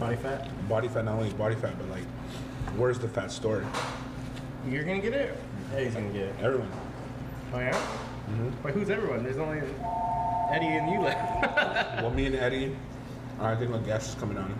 Body 0.00 0.16
fat? 0.16 0.68
body 0.68 0.88
fat, 0.88 1.04
not 1.04 1.14
only 1.14 1.30
body 1.34 1.54
fat, 1.54 1.78
but 1.78 1.88
like 1.90 2.04
where's 2.76 2.98
the 2.98 3.08
fat 3.08 3.30
stored? 3.30 3.64
You're 4.68 4.82
gonna 4.84 5.00
get 5.00 5.14
it? 5.14 5.38
Eddie's 5.74 5.94
gonna 5.94 6.08
get 6.10 6.22
it. 6.22 6.34
Everyone. 6.42 6.68
Oh 7.54 7.58
yeah? 7.60 7.72
Mm-hmm. 7.72 8.62
Wait, 8.64 8.74
who's 8.74 8.90
everyone? 8.90 9.22
There's 9.22 9.38
only 9.38 9.60
Eddie 10.50 10.66
and 10.66 10.90
you 10.90 11.00
left. 11.00 12.02
Well, 12.02 12.10
me 12.10 12.26
and 12.26 12.34
Eddie, 12.34 12.76
I 13.40 13.54
think 13.54 13.70
my 13.70 13.78
guest 13.78 14.10
is 14.10 14.14
coming 14.16 14.36
on. 14.38 14.52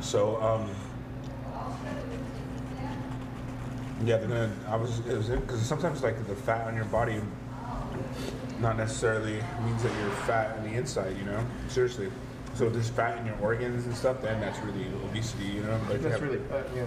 So, 0.00 0.40
um, 0.40 0.70
yeah, 4.04 4.18
they're 4.18 4.28
gonna. 4.28 4.52
I 4.68 4.76
was, 4.76 5.00
it 5.00 5.16
was 5.16 5.28
because 5.28 5.60
sometimes 5.60 6.02
like 6.02 6.26
the 6.26 6.34
fat 6.34 6.66
on 6.66 6.76
your 6.76 6.84
body, 6.86 7.20
not 8.60 8.76
necessarily 8.76 9.42
means 9.64 9.82
that 9.82 9.92
you're 10.00 10.10
fat 10.26 10.56
on 10.58 10.64
the 10.64 10.74
inside. 10.76 11.16
You 11.18 11.24
know, 11.24 11.44
seriously. 11.68 12.10
So 12.54 12.66
if 12.66 12.72
there's 12.72 12.88
fat 12.88 13.18
in 13.18 13.26
your 13.26 13.36
organs 13.40 13.84
and 13.84 13.94
stuff, 13.94 14.22
then 14.22 14.40
that's 14.40 14.58
really 14.60 14.86
obesity. 15.10 15.44
You 15.44 15.62
know, 15.62 15.78
but 15.86 15.94
you 15.96 16.02
That's 16.08 16.20
have- 16.20 16.22
really, 16.22 16.40
uh, 16.50 16.62
yeah. 16.74 16.86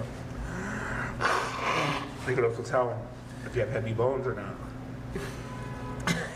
they 2.26 2.34
could 2.34 2.46
also 2.46 2.64
tell 2.64 3.06
if 3.46 3.54
you 3.56 3.62
have 3.62 3.70
heavy 3.72 3.94
bones 3.94 4.26
or 4.26 4.34
not. 4.36 4.56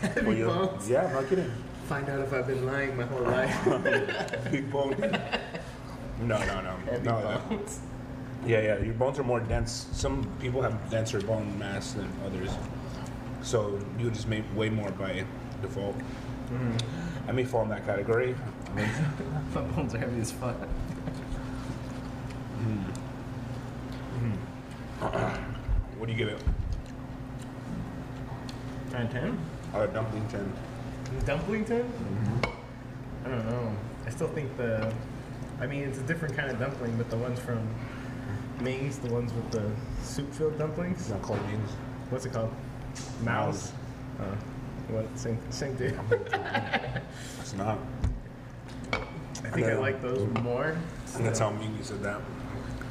Heavy 0.00 0.44
Well, 0.44 0.66
bones. 0.66 0.88
Yeah, 0.90 1.06
I'm 1.06 1.14
not 1.14 1.28
kidding. 1.28 1.50
Find 1.84 2.08
out 2.08 2.20
if 2.20 2.32
I've 2.32 2.46
been 2.46 2.64
lying 2.64 2.96
my 2.96 3.04
whole 3.04 3.22
life. 3.22 4.44
Big 4.50 4.70
bone. 4.70 4.96
No, 6.20 6.38
no, 6.38 6.60
no. 6.62 6.76
No, 7.02 7.20
no. 7.20 7.60
Yeah, 8.46 8.60
yeah. 8.60 8.78
Your 8.78 8.94
bones 8.94 9.18
are 9.18 9.24
more 9.24 9.40
dense. 9.40 9.88
Some 9.92 10.24
people 10.40 10.62
have 10.62 10.90
denser 10.90 11.20
bone 11.20 11.58
mass 11.58 11.92
than 11.92 12.10
others, 12.24 12.50
so 13.42 13.78
you 13.98 14.10
just 14.10 14.28
make 14.28 14.44
way 14.56 14.70
more 14.70 14.90
by 14.92 15.24
default. 15.60 15.98
Mm-hmm. 15.98 17.28
I 17.28 17.32
may 17.32 17.44
fall 17.44 17.62
in 17.62 17.68
that 17.70 17.84
category. 17.84 18.34
My 18.74 19.60
bones 19.62 19.94
are 19.94 19.98
heavy 19.98 20.20
as 20.20 20.32
fuck. 20.32 20.56
Mm-hmm. 22.60 22.90
Mm-hmm. 25.00 25.50
what 25.98 26.06
do 26.06 26.12
you 26.12 26.18
give 26.18 26.28
it? 26.28 26.42
Nine 28.92 29.08
ten? 29.08 29.38
A 29.74 29.86
dumpling 29.86 30.26
ten. 31.04 31.24
Dumplington? 31.24 31.84
I 33.24 33.28
don't 33.28 33.46
know. 33.50 33.72
I 34.06 34.10
still 34.10 34.28
think 34.28 34.56
the. 34.56 34.92
I 35.60 35.66
mean, 35.66 35.82
it's 35.84 35.98
a 35.98 36.02
different 36.02 36.36
kind 36.36 36.50
of 36.50 36.58
dumpling, 36.58 36.96
but 36.96 37.08
the 37.10 37.16
ones 37.16 37.38
from 37.38 37.66
Ming's, 38.60 38.98
the 38.98 39.12
ones 39.12 39.32
with 39.32 39.50
the 39.50 39.70
soup-filled 40.02 40.58
dumplings. 40.58 41.00
It's 41.00 41.10
not 41.10 41.22
called 41.22 41.46
beans. 41.46 41.70
What's 42.10 42.26
it 42.26 42.32
called? 42.32 42.52
Mouse. 43.22 43.72
Uh, 44.20 44.24
what? 44.88 45.06
Same, 45.18 45.38
same 45.50 45.74
thing. 45.76 45.98
It's 47.40 47.54
not. 47.54 47.78
I 48.92 49.50
think 49.50 49.66
I 49.66 49.74
like 49.78 50.02
those 50.02 50.26
more. 50.42 50.76
And 51.14 51.24
that's 51.24 51.38
how 51.38 51.50
Mimi 51.50 51.82
said 51.82 52.02
that. 52.02 52.20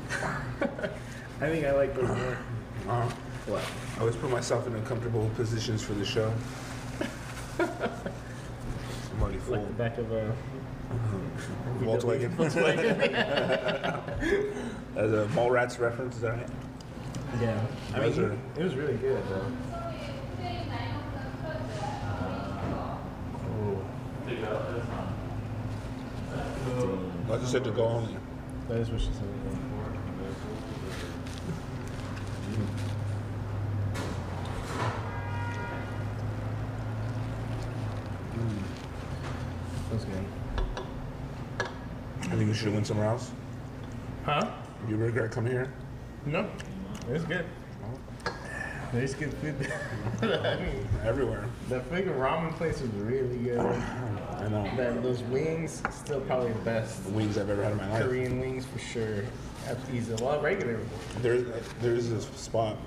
I 1.41 1.49
think 1.49 1.65
I 1.65 1.71
like 1.73 1.93
those 1.95 2.07
more. 2.07 2.37
Uh, 2.87 3.09
What? 3.45 3.63
I 3.97 3.99
always 3.99 4.15
put 4.15 4.29
myself 4.31 4.67
in 4.67 4.73
uncomfortable 4.75 5.29
positions 5.35 5.81
for 5.83 5.93
the 5.93 6.05
show. 6.05 6.31
I'm 9.13 9.21
already 9.21 9.37
full. 9.39 9.57
Like 9.57 9.67
the 9.67 9.73
back 9.73 9.97
of 9.97 10.11
a 10.11 10.33
Volkswagen. 11.79 12.39
As 14.95 15.11
a 15.11 15.25
Mallrats 15.33 15.79
reference, 15.79 16.15
is 16.15 16.21
that 16.21 16.33
right? 16.33 16.49
Yeah. 17.41 17.59
I 17.93 17.99
mean, 17.99 18.39
it 18.57 18.63
was 18.63 18.75
really 18.75 18.95
good 18.95 19.21
though. 19.29 19.45
I 27.33 27.37
just 27.37 27.51
said 27.51 27.63
to 27.63 27.71
go 27.71 27.85
only. 27.85 28.15
That 28.67 28.77
is 28.77 28.91
what 28.91 29.01
she 29.01 29.07
said. 29.07 29.72
Should 42.63 42.67
have 42.71 42.75
went 42.75 42.87
somewhere 42.87 43.07
else. 43.07 43.29
Huh? 44.23 44.49
You 44.87 44.95
regret 44.95 45.31
coming 45.31 45.51
here? 45.51 45.69
No. 46.25 46.49
it's 47.09 47.25
good. 47.25 47.45
Oh. 47.83 48.31
There's 48.93 49.13
good 49.13 49.33
food. 49.33 49.69
I 50.21 50.55
mean, 50.61 50.87
Everywhere. 51.03 51.43
that 51.67 51.89
freaking 51.91 52.17
ramen 52.17 52.55
place 52.55 52.79
was 52.79 52.89
really 52.91 53.37
good. 53.39 53.59
I 53.59 54.47
know. 54.47 54.63
That, 54.77 55.03
those 55.03 55.21
wings, 55.23 55.83
still 55.91 56.21
probably 56.21 56.53
the 56.53 56.59
best. 56.59 57.03
The 57.03 57.11
wings 57.11 57.37
I've 57.37 57.49
ever 57.49 57.63
had 57.63 57.73
in 57.73 57.79
my 57.79 57.89
life. 57.91 58.05
Korean 58.05 58.39
wings 58.39 58.65
for 58.65 58.79
sure. 58.79 59.25
At 59.67 59.85
Pizza. 59.91 60.15
Well, 60.23 60.39
regular. 60.41 60.79
There's 61.21 61.45
there's 61.81 62.11
a 62.11 62.21
spot 62.21 62.77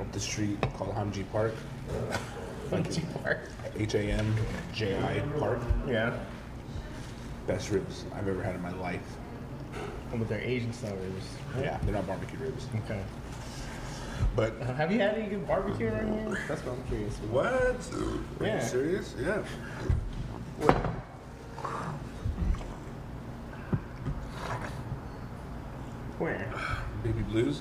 up 0.00 0.10
the 0.12 0.20
street 0.20 0.58
called 0.78 0.94
Hamji 0.94 1.30
Park. 1.30 1.54
Funky 2.70 3.02
Park. 3.22 3.40
H 3.76 3.94
A 3.94 4.00
M 4.00 4.34
J 4.72 4.96
I 4.96 5.20
Park. 5.38 5.60
Yeah. 5.86 6.18
Best 7.46 7.70
ribs 7.70 8.04
I've 8.14 8.28
ever 8.28 8.42
had 8.42 8.54
in 8.54 8.62
my 8.62 8.72
life. 8.72 9.16
With 10.12 10.28
their 10.28 10.40
Asian 10.40 10.72
style 10.72 10.96
ribs. 10.96 11.26
Yeah, 11.60 11.78
they're 11.82 11.92
not 11.94 12.06
barbecue 12.06 12.38
ribs. 12.38 12.66
Okay. 12.84 13.02
But 14.34 14.54
Uh, 14.62 14.72
have 14.74 14.90
you 14.90 14.98
had 14.98 15.14
any 15.16 15.28
good 15.28 15.46
barbecue 15.46 15.88
around 15.88 16.12
here? 16.18 16.38
That's 16.48 16.62
what 16.64 16.74
I'm 16.78 16.82
curious. 16.84 17.18
about. 17.18 17.30
what? 17.30 18.40
Are 18.40 18.46
Yeah. 18.46 18.62
you 18.62 18.66
serious? 18.66 19.14
Yeah. 19.20 19.42
Where? 26.18 26.50
Baby 27.02 27.22
Blues. 27.22 27.60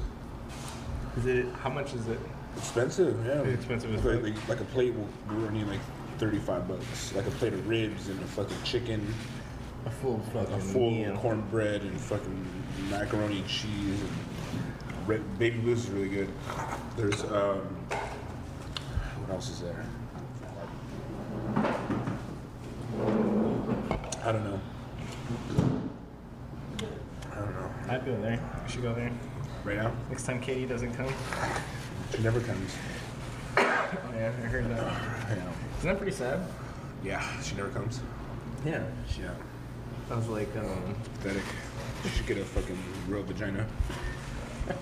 Is 1.17 1.25
it? 1.25 1.45
How 1.61 1.69
much 1.69 1.93
is 1.93 2.07
it? 2.07 2.19
Expensive, 2.57 3.25
yeah. 3.25 3.41
Pretty 3.41 3.53
expensive 3.53 3.93
as 3.93 4.03
like, 4.05 4.15
fuck. 4.15 4.23
like, 4.23 4.49
like 4.49 4.59
a 4.61 4.65
plate 4.65 4.93
will 4.93 5.07
will 5.29 5.41
run 5.45 5.55
you 5.55 5.65
like 5.65 5.79
thirty-five 6.17 6.67
bucks. 6.67 7.13
Like 7.13 7.27
a 7.27 7.31
plate 7.31 7.53
of 7.53 7.67
ribs 7.67 8.07
and 8.09 8.19
a 8.21 8.25
fucking 8.27 8.55
chicken, 8.63 9.13
A 9.85 9.89
full 9.91 10.17
like 10.33 10.47
fucking 10.47 10.53
a 10.53 10.59
full 10.59 10.91
meal. 10.91 11.15
cornbread 11.17 11.81
and 11.81 11.99
fucking 11.99 12.45
macaroni 12.89 13.39
and 13.39 13.47
cheese. 13.47 14.01
red, 15.05 15.21
baby 15.39 15.59
blues 15.59 15.85
is 15.85 15.89
really 15.91 16.09
good. 16.09 16.29
There's 16.97 17.23
um, 17.25 17.59
what 19.21 19.29
else 19.31 19.49
is 19.49 19.61
there? 19.61 19.85
I 24.23 24.31
don't 24.31 24.43
know. 24.43 24.59
I 27.31 27.35
don't 27.35 27.53
know. 27.55 27.71
I'd 27.89 28.05
go 28.05 28.19
there. 28.21 28.39
We 28.65 28.71
should 28.71 28.81
go 28.81 28.93
there. 28.93 29.11
Right 29.63 29.77
now, 29.77 29.91
Next 30.09 30.23
time 30.23 30.39
Katie 30.41 30.65
doesn't 30.65 30.93
come. 30.95 31.11
she 32.15 32.21
never 32.21 32.39
comes. 32.39 32.75
Oh, 33.57 33.61
yeah, 34.15 34.31
I 34.43 34.47
heard 34.47 34.69
that. 34.69 34.79
I 34.79 35.35
know. 35.35 35.51
Isn't 35.79 35.89
that 35.89 35.97
pretty 35.97 36.11
sad? 36.11 36.39
Yeah, 37.03 37.23
she 37.41 37.55
never 37.55 37.69
comes. 37.69 37.99
Yeah. 38.65 38.83
Yeah, 39.19 39.31
I 40.09 40.15
was 40.15 40.27
like, 40.27 40.55
um, 40.57 40.95
pathetic. 41.15 41.43
She 42.03 42.09
should 42.09 42.27
get 42.27 42.37
a 42.37 42.45
fucking 42.45 42.77
real 43.07 43.23
vagina. 43.23 43.65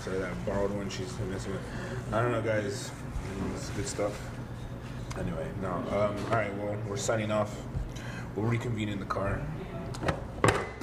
Sorry, 0.00 0.18
that 0.18 0.46
borrowed 0.46 0.70
one 0.72 0.88
she's 0.88 1.12
messing 1.30 1.52
with. 1.52 1.62
I 2.12 2.22
don't 2.22 2.32
know, 2.32 2.42
guys. 2.42 2.90
It's 3.54 3.70
good 3.70 3.86
stuff. 3.86 4.12
Anyway, 5.18 5.46
no. 5.60 5.72
Um, 5.72 5.92
all 6.26 6.30
right, 6.30 6.54
well, 6.58 6.76
we're 6.88 6.96
signing 6.96 7.30
off. 7.30 7.54
We'll 8.36 8.46
reconvene 8.46 8.88
in 8.88 8.98
the 9.00 9.06
car. 9.06 9.40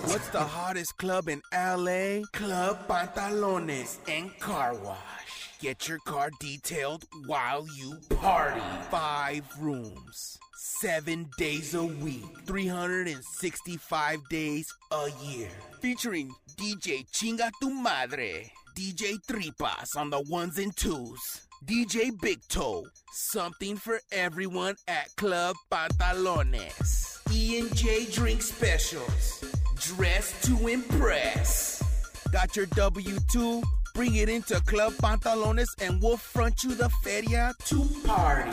What's 0.03 0.29
the 0.29 0.43
hottest 0.43 0.97
club 0.97 1.27
in 1.27 1.41
LA? 1.53 2.25
Club 2.31 2.88
Pantalones 2.88 3.97
and 4.07 4.38
Car 4.39 4.74
Wash. 4.75 5.51
Get 5.59 5.88
your 5.88 5.97
car 6.05 6.29
detailed 6.39 7.05
while 7.25 7.65
you 7.75 7.97
party. 8.15 8.62
Five 8.91 9.43
rooms, 9.59 10.38
seven 10.58 11.30
days 11.38 11.76
a 11.76 11.84
week, 11.84 12.26
365 12.46 14.30
days 14.30 14.74
a 14.92 15.08
year. 15.24 15.50
Featuring 15.80 16.34
DJ 16.58 17.06
Chinga 17.12 17.52
Tu 17.62 17.70
Madre, 17.70 18.52
DJ 18.76 19.18
Tripas 19.28 19.96
on 19.96 20.10
the 20.10 20.22
ones 20.22 20.58
and 20.58 20.76
twos, 20.76 21.20
DJ 21.66 22.10
Big 22.22 22.40
Toe. 22.50 22.86
Something 23.12 23.78
for 23.78 24.00
everyone 24.12 24.76
at 24.88 25.16
Club 25.16 25.56
Pantalones. 25.72 27.20
E 27.32 27.60
and 27.60 27.76
J 27.76 28.06
drink 28.06 28.42
specials. 28.42 29.44
Dress 29.76 30.34
to 30.46 30.68
impress. 30.68 31.84
Got 32.32 32.56
your 32.56 32.66
W 32.68 33.18
2? 33.32 33.64
Bring 33.94 34.16
it 34.16 34.30
into 34.30 34.60
Club 34.62 34.94
Pantalones 34.94 35.70
and 35.82 36.02
we'll 36.02 36.18
front 36.18 36.64
you 36.64 36.74
the 36.74 36.90
feria 37.04 37.54
to 37.66 37.88
party. 38.04 38.52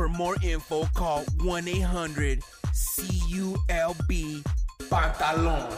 For 0.00 0.08
more 0.08 0.36
info, 0.42 0.86
call 0.94 1.24
1 1.42 1.68
800 1.68 2.42
CULB 2.72 4.42
Pantalon. 4.88 5.70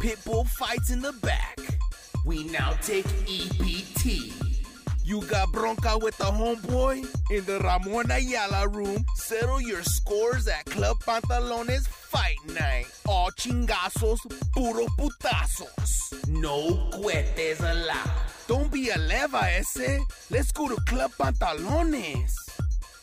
Pitbull 0.00 0.48
fights 0.48 0.90
in 0.90 1.00
the 1.00 1.12
back. 1.22 1.60
We 2.26 2.42
now 2.48 2.72
take 2.82 3.04
EBT. 3.04 4.32
You 5.04 5.20
got 5.28 5.52
bronca 5.52 6.02
with 6.02 6.16
the 6.18 6.24
homeboy? 6.24 7.06
In 7.30 7.44
the 7.44 7.60
Ramon 7.60 8.10
Ayala 8.10 8.66
room, 8.66 9.04
settle 9.14 9.60
your 9.60 9.84
scores 9.84 10.48
at 10.48 10.64
Club 10.64 10.96
Pantalones 11.04 11.86
Fight 11.86 12.38
Night. 12.48 12.86
All 13.06 13.30
chingazos, 13.30 14.18
puro 14.52 14.86
putazos. 14.98 16.26
No 16.26 16.90
cohetes 16.90 17.60
allowed. 17.60 18.10
Don't 18.48 18.72
be 18.72 18.90
a 18.90 18.98
leva 18.98 19.56
ese. 19.56 20.00
Let's 20.32 20.50
go 20.50 20.68
to 20.68 20.74
Club 20.86 21.12
Pantalones. 21.16 22.43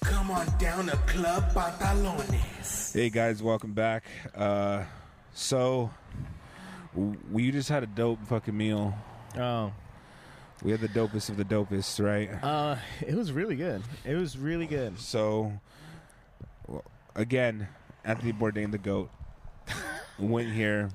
Come 0.02 0.32
on 0.32 0.48
down 0.58 0.88
to 0.88 0.98
Club 1.08 1.52
Pantalones. 1.54 2.94
Hey 2.94 3.10
guys, 3.10 3.42
welcome 3.44 3.74
back. 3.74 4.04
Uh, 4.36 4.84
so 5.34 5.92
we 7.32 7.52
just 7.52 7.70
had 7.70 7.84
a 7.84 7.88
dope 7.88 8.20
fucking 8.28 8.56
meal. 8.58 8.96
Oh, 9.38 9.72
We 10.64 10.72
had 10.72 10.82
the 10.82 10.90
dopest 10.90 11.30
of 11.30 11.38
the 11.38 11.46
dopest, 11.46 12.04
right? 12.04 12.30
uh, 12.44 12.78
it 13.06 13.14
was 13.16 13.32
really 13.32 13.56
good. 13.56 13.84
It 14.04 14.16
was 14.16 14.38
really 14.38 14.66
good. 14.66 15.00
So 15.00 15.54
well, 16.68 16.84
again, 17.16 17.68
Anthony 18.04 18.34
Bourdain, 18.34 18.72
the 18.72 18.78
goat, 18.80 19.10
went 20.20 20.52
here, 20.52 20.90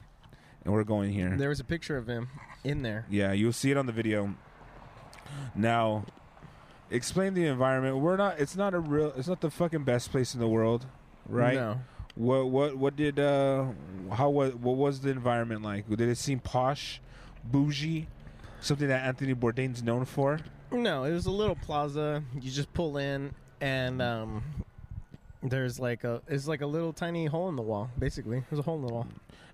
and 0.64 0.74
we're 0.74 0.84
going 0.84 1.12
here. 1.12 1.34
There 1.36 1.48
was 1.48 1.60
a 1.60 1.64
picture 1.64 1.96
of 1.96 2.08
him 2.08 2.28
in 2.64 2.82
there. 2.82 3.06
Yeah, 3.08 3.32
you'll 3.32 3.52
see 3.52 3.70
it 3.70 3.76
on 3.76 3.86
the 3.86 3.92
video. 3.92 4.34
Now, 5.54 6.04
explain 6.90 7.34
the 7.34 7.46
environment. 7.46 7.98
We're 7.98 8.16
not. 8.16 8.38
It's 8.38 8.56
not 8.56 8.74
a 8.74 8.80
real. 8.80 9.12
It's 9.16 9.28
not 9.28 9.40
the 9.40 9.50
fucking 9.50 9.84
best 9.84 10.10
place 10.10 10.34
in 10.34 10.40
the 10.40 10.48
world, 10.48 10.86
right? 11.28 11.54
No. 11.54 11.80
What 12.14 12.48
what 12.48 12.76
what 12.76 12.96
did 12.96 13.18
uh 13.18 13.66
how 14.12 14.30
was 14.30 14.54
what 14.54 14.76
was 14.76 15.00
the 15.00 15.10
environment 15.10 15.62
like? 15.62 15.88
Did 15.88 16.00
it 16.00 16.16
seem 16.18 16.38
posh, 16.38 17.00
bougie, 17.44 18.08
something 18.60 18.88
that 18.88 19.04
Anthony 19.04 19.34
Bourdain's 19.34 19.82
known 19.82 20.04
for? 20.04 20.40
No, 20.72 21.04
it 21.04 21.12
was 21.12 21.26
a 21.26 21.30
little 21.30 21.54
plaza. 21.56 22.22
You 22.40 22.50
just 22.50 22.72
pull 22.72 22.96
in, 22.96 23.34
and 23.60 24.00
um, 24.02 24.42
there's 25.42 25.78
like 25.78 26.04
a 26.04 26.22
it's 26.26 26.48
like 26.48 26.60
a 26.62 26.66
little 26.66 26.92
tiny 26.92 27.26
hole 27.26 27.48
in 27.48 27.56
the 27.56 27.62
wall. 27.62 27.90
Basically, 27.98 28.42
there's 28.50 28.60
a 28.60 28.62
hole 28.62 28.76
in 28.76 28.86
the 28.86 28.92
wall. 28.92 29.06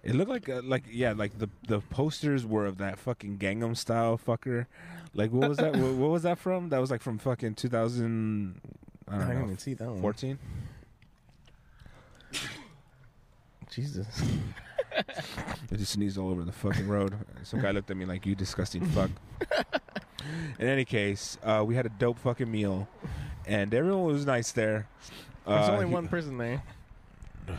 It 0.02 0.14
looked 0.14 0.30
like 0.30 0.48
uh, 0.48 0.62
like 0.64 0.84
yeah, 0.90 1.12
like 1.12 1.38
the 1.38 1.48
the 1.66 1.80
posters 1.80 2.46
were 2.46 2.66
of 2.66 2.78
that 2.78 2.98
fucking 2.98 3.38
Gangnam 3.38 3.76
style 3.76 4.18
fucker. 4.18 4.66
Like 5.14 5.30
what 5.30 5.48
was 5.48 5.58
that? 5.58 5.76
what, 5.76 5.92
what 5.94 6.10
was 6.10 6.22
that 6.22 6.38
from? 6.38 6.68
That 6.70 6.78
was 6.80 6.90
like 6.90 7.02
from 7.02 7.18
fucking 7.18 7.54
2000 7.54 8.60
I 9.08 9.14
I 9.14 9.18
don't 9.18 9.20
didn't 9.28 9.38
know. 9.40 9.44
even 9.46 9.58
see 9.58 9.74
that 9.74 9.88
one. 9.90 10.00
14? 10.00 10.38
Jesus. 13.70 14.06
I 14.96 15.76
just 15.76 15.92
sneezed 15.92 16.18
all 16.18 16.30
over 16.30 16.44
the 16.44 16.52
fucking 16.52 16.86
road. 16.86 17.14
Some 17.44 17.60
guy 17.60 17.70
looked 17.70 17.90
at 17.90 17.96
me 17.96 18.04
like, 18.04 18.26
"You 18.26 18.34
disgusting 18.34 18.84
fuck." 18.86 19.10
In 20.58 20.68
any 20.68 20.84
case, 20.84 21.38
uh, 21.42 21.64
we 21.66 21.74
had 21.74 21.86
a 21.86 21.88
dope 21.88 22.18
fucking 22.18 22.50
meal, 22.50 22.86
and 23.46 23.72
everyone 23.74 24.04
was 24.04 24.26
nice 24.26 24.52
there. 24.52 24.86
There's 25.46 25.68
Uh, 25.68 25.72
only 25.72 25.86
he- 25.86 25.92
one 25.92 26.08
person 26.08 26.36
there. 26.38 26.62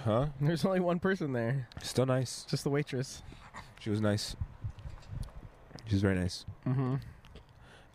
Huh? 0.05 0.27
There's 0.39 0.63
only 0.63 0.79
one 0.79 0.99
person 0.99 1.33
there. 1.33 1.67
Still 1.81 2.05
nice. 2.05 2.45
Just 2.47 2.63
the 2.63 2.69
waitress. 2.69 3.21
She 3.79 3.89
was 3.89 3.99
nice. 3.99 4.35
She 5.87 5.95
was 5.95 6.01
very 6.01 6.15
nice. 6.15 6.45
Mm-hmm. 6.65 6.95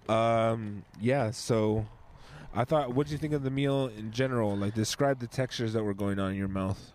Um. 0.08 0.84
Yeah. 1.00 1.30
So, 1.30 1.86
I 2.54 2.64
thought. 2.64 2.94
What 2.94 3.06
did 3.06 3.12
you 3.12 3.18
think 3.18 3.32
of 3.34 3.42
the 3.42 3.50
meal 3.50 3.88
in 3.96 4.10
general? 4.10 4.56
Like, 4.56 4.74
describe 4.74 5.20
the 5.20 5.26
textures 5.26 5.72
that 5.74 5.82
were 5.84 5.94
going 5.94 6.18
on 6.18 6.30
in 6.32 6.36
your 6.36 6.48
mouth. 6.48 6.92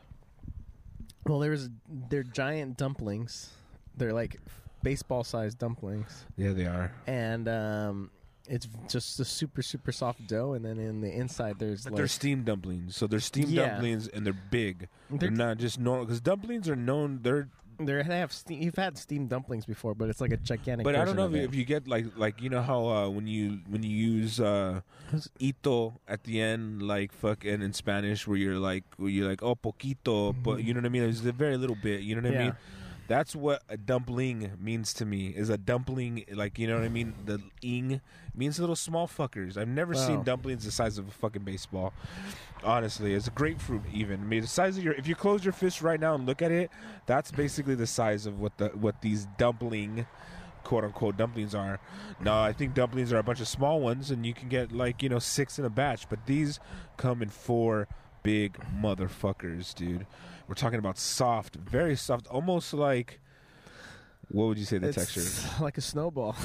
Well, 1.25 1.39
there 1.39 1.51
was 1.51 1.69
they're 2.09 2.23
giant 2.23 2.77
dumplings. 2.77 3.49
They're 3.95 4.13
like 4.13 4.37
baseball-sized 4.81 5.57
dumplings, 5.57 6.25
Yeah, 6.35 6.51
they 6.51 6.65
are. 6.65 6.91
and 7.07 7.47
um, 7.47 8.11
it's 8.49 8.67
just 8.89 9.17
a 9.21 9.23
super 9.25 9.61
super 9.61 9.91
soft 9.93 10.27
dough. 10.27 10.53
And 10.53 10.65
then 10.65 10.77
in 10.79 10.99
the 10.99 11.09
inside, 11.09 11.59
there's 11.59 11.83
But 11.85 11.93
like 11.93 11.97
they're 11.99 12.07
steamed 12.09 12.45
dumplings. 12.45 12.95
So 12.97 13.07
they're 13.07 13.21
steamed 13.21 13.49
Yeah. 13.49 13.69
dumplings, 13.69 14.07
and 14.09 14.25
they're 14.25 14.33
big. 14.51 14.89
They're, 15.09 15.19
They're- 15.19 15.31
not 15.31 15.57
just 15.59 15.79
normal. 15.79 16.05
Because 16.05 16.19
dumplings 16.19 16.67
are 16.67 16.75
known. 16.75 17.19
They're 17.21 17.47
They 17.79 18.03
have 18.03 18.31
ste- 18.31 18.51
you've 18.51 18.75
had 18.75 18.97
steamed 18.97 19.29
dumplings 19.29 19.65
before, 19.65 19.95
but 19.95 20.09
it's 20.09 20.21
like 20.21 20.31
a 20.31 20.37
gigantic. 20.37 20.83
But 20.83 20.95
I 20.95 21.05
don't 21.05 21.15
know 21.15 21.27
if, 21.27 21.33
it. 21.33 21.43
if 21.43 21.55
you 21.55 21.65
get 21.65 21.87
like 21.87 22.05
like 22.17 22.41
you 22.41 22.49
know 22.49 22.61
how 22.61 22.85
uh, 22.85 23.09
when 23.09 23.27
you 23.27 23.59
when 23.67 23.83
you 23.83 23.89
use 23.89 24.39
uh, 24.39 24.81
ito 25.39 25.99
at 26.07 26.23
the 26.23 26.41
end 26.41 26.81
like 26.81 27.11
fucking 27.11 27.61
in 27.61 27.73
Spanish 27.73 28.27
where 28.27 28.37
you're 28.37 28.59
like 28.59 28.83
where 28.97 29.09
you're 29.09 29.27
like 29.29 29.43
oh 29.43 29.55
poquito 29.55 30.33
but 30.33 30.63
you 30.63 30.73
know 30.73 30.79
what 30.79 30.85
I 30.85 30.89
mean 30.89 31.03
it's 31.03 31.23
a 31.25 31.31
very 31.31 31.57
little 31.57 31.77
bit 31.81 32.01
you 32.01 32.15
know 32.15 32.21
what 32.21 32.35
I 32.35 32.43
mean 32.43 32.55
that's 33.07 33.35
what 33.35 33.61
a 33.69 33.77
dumpling 33.77 34.51
means 34.59 34.93
to 34.93 35.05
me 35.05 35.27
is 35.27 35.49
a 35.49 35.57
dumpling 35.57 36.25
like 36.33 36.57
you 36.57 36.67
know 36.67 36.75
what 36.75 36.83
I 36.83 36.89
mean 36.89 37.13
the 37.25 37.41
ing 37.61 38.01
means 38.35 38.59
little 38.59 38.75
small 38.75 39.07
fuckers 39.07 39.57
I've 39.57 39.67
never 39.67 39.93
seen 39.93 40.23
dumplings 40.23 40.65
the 40.65 40.71
size 40.71 40.97
of 40.97 41.07
a 41.07 41.11
fucking 41.11 41.43
baseball 41.43 41.93
honestly 42.63 43.13
it's 43.13 43.27
a 43.27 43.31
grapefruit 43.31 43.83
even 43.91 44.21
I 44.21 44.23
mean 44.23 44.41
the 44.41 44.47
size 44.47 44.77
of 44.77 44.83
your 44.83 44.93
if 44.93 45.07
you 45.07 45.15
close 45.15 45.43
your 45.43 45.53
fist 45.53 45.81
right 45.81 45.99
now 45.99 46.15
and 46.15 46.25
look 46.25 46.41
at 46.41 46.51
it 46.51 46.71
that's 47.05 47.31
basically 47.31 47.75
the 47.75 47.87
size 47.87 48.25
of 48.25 48.39
what 48.39 48.57
the 48.57 48.69
what 48.69 49.01
these 49.01 49.27
dumpling 49.37 50.05
quote 50.63 50.83
unquote 50.83 51.17
dumplings 51.17 51.53
are. 51.53 51.79
No, 52.19 52.39
I 52.39 52.53
think 52.53 52.73
dumplings 52.73 53.11
are 53.13 53.17
a 53.17 53.23
bunch 53.23 53.41
of 53.41 53.47
small 53.47 53.79
ones, 53.79 54.11
and 54.11 54.25
you 54.25 54.33
can 54.33 54.49
get 54.49 54.71
like 54.71 55.03
you 55.03 55.09
know 55.09 55.19
six 55.19 55.59
in 55.59 55.65
a 55.65 55.69
batch. 55.69 56.09
But 56.09 56.25
these 56.25 56.59
come 56.97 57.21
in 57.21 57.29
four 57.29 57.87
big 58.23 58.57
motherfuckers, 58.79 59.73
dude. 59.75 60.05
We're 60.47 60.55
talking 60.55 60.79
about 60.79 60.97
soft, 60.97 61.55
very 61.55 61.95
soft, 61.95 62.27
almost 62.27 62.73
like 62.73 63.19
what 64.29 64.45
would 64.47 64.57
you 64.57 64.65
say 64.65 64.77
the 64.77 64.87
it's 64.87 64.97
texture? 64.97 65.49
like 65.63 65.77
a 65.77 65.81
snowball. 65.81 66.35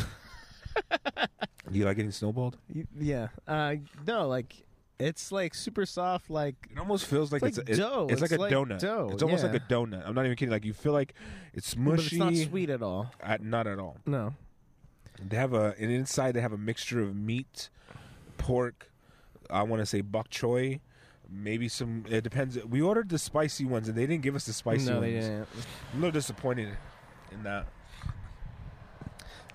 Do 0.77 1.25
you 1.79 1.85
like 1.85 1.97
getting 1.97 2.13
snowballed? 2.13 2.57
You- 2.73 2.87
yeah. 2.99 3.29
Uh, 3.47 3.77
no, 4.07 4.29
like 4.29 4.55
it's 4.99 5.31
like 5.33 5.55
super 5.55 5.87
soft. 5.87 6.29
Like 6.31 6.55
It 6.71 6.79
almost 6.79 7.07
feels 7.07 7.33
like 7.33 7.43
It's 7.43 7.59
it's, 7.59 7.69
like 7.69 7.69
a, 7.69 7.73
it- 7.73 7.77
dough. 7.85 8.07
it's 8.11 8.21
like 8.21 8.31
It's 8.33 8.39
a 8.39 8.43
like 8.43 8.53
donut. 8.53 8.79
dough, 8.81 9.11
It's 9.13 9.23
almost 9.23 9.45
like 9.45 9.55
a 9.55 9.61
donut. 9.61 10.07
I'm 10.07 10.15
not 10.15 10.25
even 10.25 10.37
kidding. 10.37 10.53
Like 10.53 10.65
you 10.65 10.73
feel 10.75 10.93
like 10.93 11.15
it's 11.55 11.75
but 11.75 11.83
mushy. 11.83 12.07
it's 12.07 12.15
not 12.17 12.35
sweet 12.51 12.71
at 12.71 12.83
all. 12.83 13.11
At, 13.23 13.43
not 13.43 13.67
at 13.67 13.79
all. 13.79 13.97
No. 14.07 14.35
They 15.21 15.37
have 15.37 15.53
a 15.53 15.75
and 15.79 15.91
inside 15.91 16.33
they 16.33 16.41
have 16.41 16.53
a 16.53 16.59
mixture 16.59 17.01
of 17.01 17.17
meat, 17.17 17.71
pork. 18.37 18.91
I 19.51 19.63
want 19.63 19.81
to 19.81 19.87
say 19.87 20.01
bok 20.03 20.29
choy, 20.31 20.81
maybe 21.29 21.69
some. 21.69 22.05
It 22.09 22.23
depends. 22.23 22.59
We 22.65 22.81
ordered 22.83 23.09
the 23.09 23.19
spicy 23.19 23.65
ones 23.65 23.89
and 23.89 23.97
they 23.97 24.07
didn't 24.07 24.23
give 24.23 24.35
us 24.35 24.47
the 24.47 24.53
spicy 24.53 24.87
no, 24.87 25.01
ones. 25.01 25.03
they 25.05 25.13
didn't. 25.21 25.47
I'm 25.93 25.99
a 25.99 26.01
little 26.07 26.11
disappointed 26.13 26.69
in 27.33 27.43
that. 27.45 27.67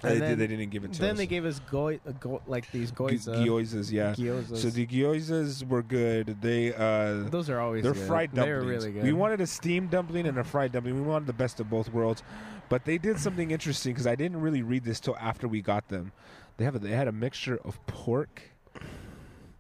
they, 0.02 0.20
then- 0.20 0.38
they 0.38 0.48
didn't 0.48 0.70
give 0.70 0.84
it 0.84 0.92
to 0.94 1.00
Then 1.00 1.12
us. 1.12 1.12
Then 1.12 1.16
they 1.18 1.28
gave 1.28 1.46
us 1.46 1.62
goi- 1.72 2.00
uh, 2.08 2.12
go- 2.20 2.42
like 2.46 2.70
these 2.72 2.92
goiza. 2.92 3.36
gyozas, 3.46 3.90
yeah. 3.92 4.14
gyozas. 4.14 4.58
So 4.58 4.70
the 4.70 4.86
gyozas 4.86 5.66
were 5.68 5.82
good. 5.82 6.42
They 6.42 6.74
uh, 6.74 7.30
Those 7.30 7.50
are 7.50 7.60
always 7.60 7.84
they're 7.84 7.94
good. 7.94 8.08
fried 8.08 8.32
They're 8.34 8.58
dumplings. 8.60 8.84
really 8.84 8.94
good. 8.96 9.04
We 9.04 9.14
wanted 9.14 9.40
a 9.42 9.48
steamed 9.48 9.92
dumpling 9.92 10.28
and 10.28 10.38
a 10.38 10.44
fried 10.44 10.74
dumpling. 10.74 10.96
We 10.96 11.02
wanted 11.08 11.28
the 11.28 11.34
best 11.34 11.60
of 11.62 11.70
both 11.70 11.92
worlds, 11.94 12.22
but 12.70 12.84
they 12.86 12.98
did 12.98 13.18
something 13.18 13.52
interesting 13.52 13.94
because 13.94 14.06
I 14.08 14.16
didn't 14.16 14.42
really 14.42 14.62
read 14.62 14.84
this 14.84 15.00
till 15.00 15.16
after 15.18 15.48
we 15.48 15.62
got 15.62 15.88
them. 15.88 16.12
They 16.58 16.66
have 16.66 16.76
a, 16.76 16.80
they 16.80 16.92
had 16.92 17.08
a 17.08 17.12
mixture 17.14 17.60
of 17.64 17.84
pork 17.88 18.42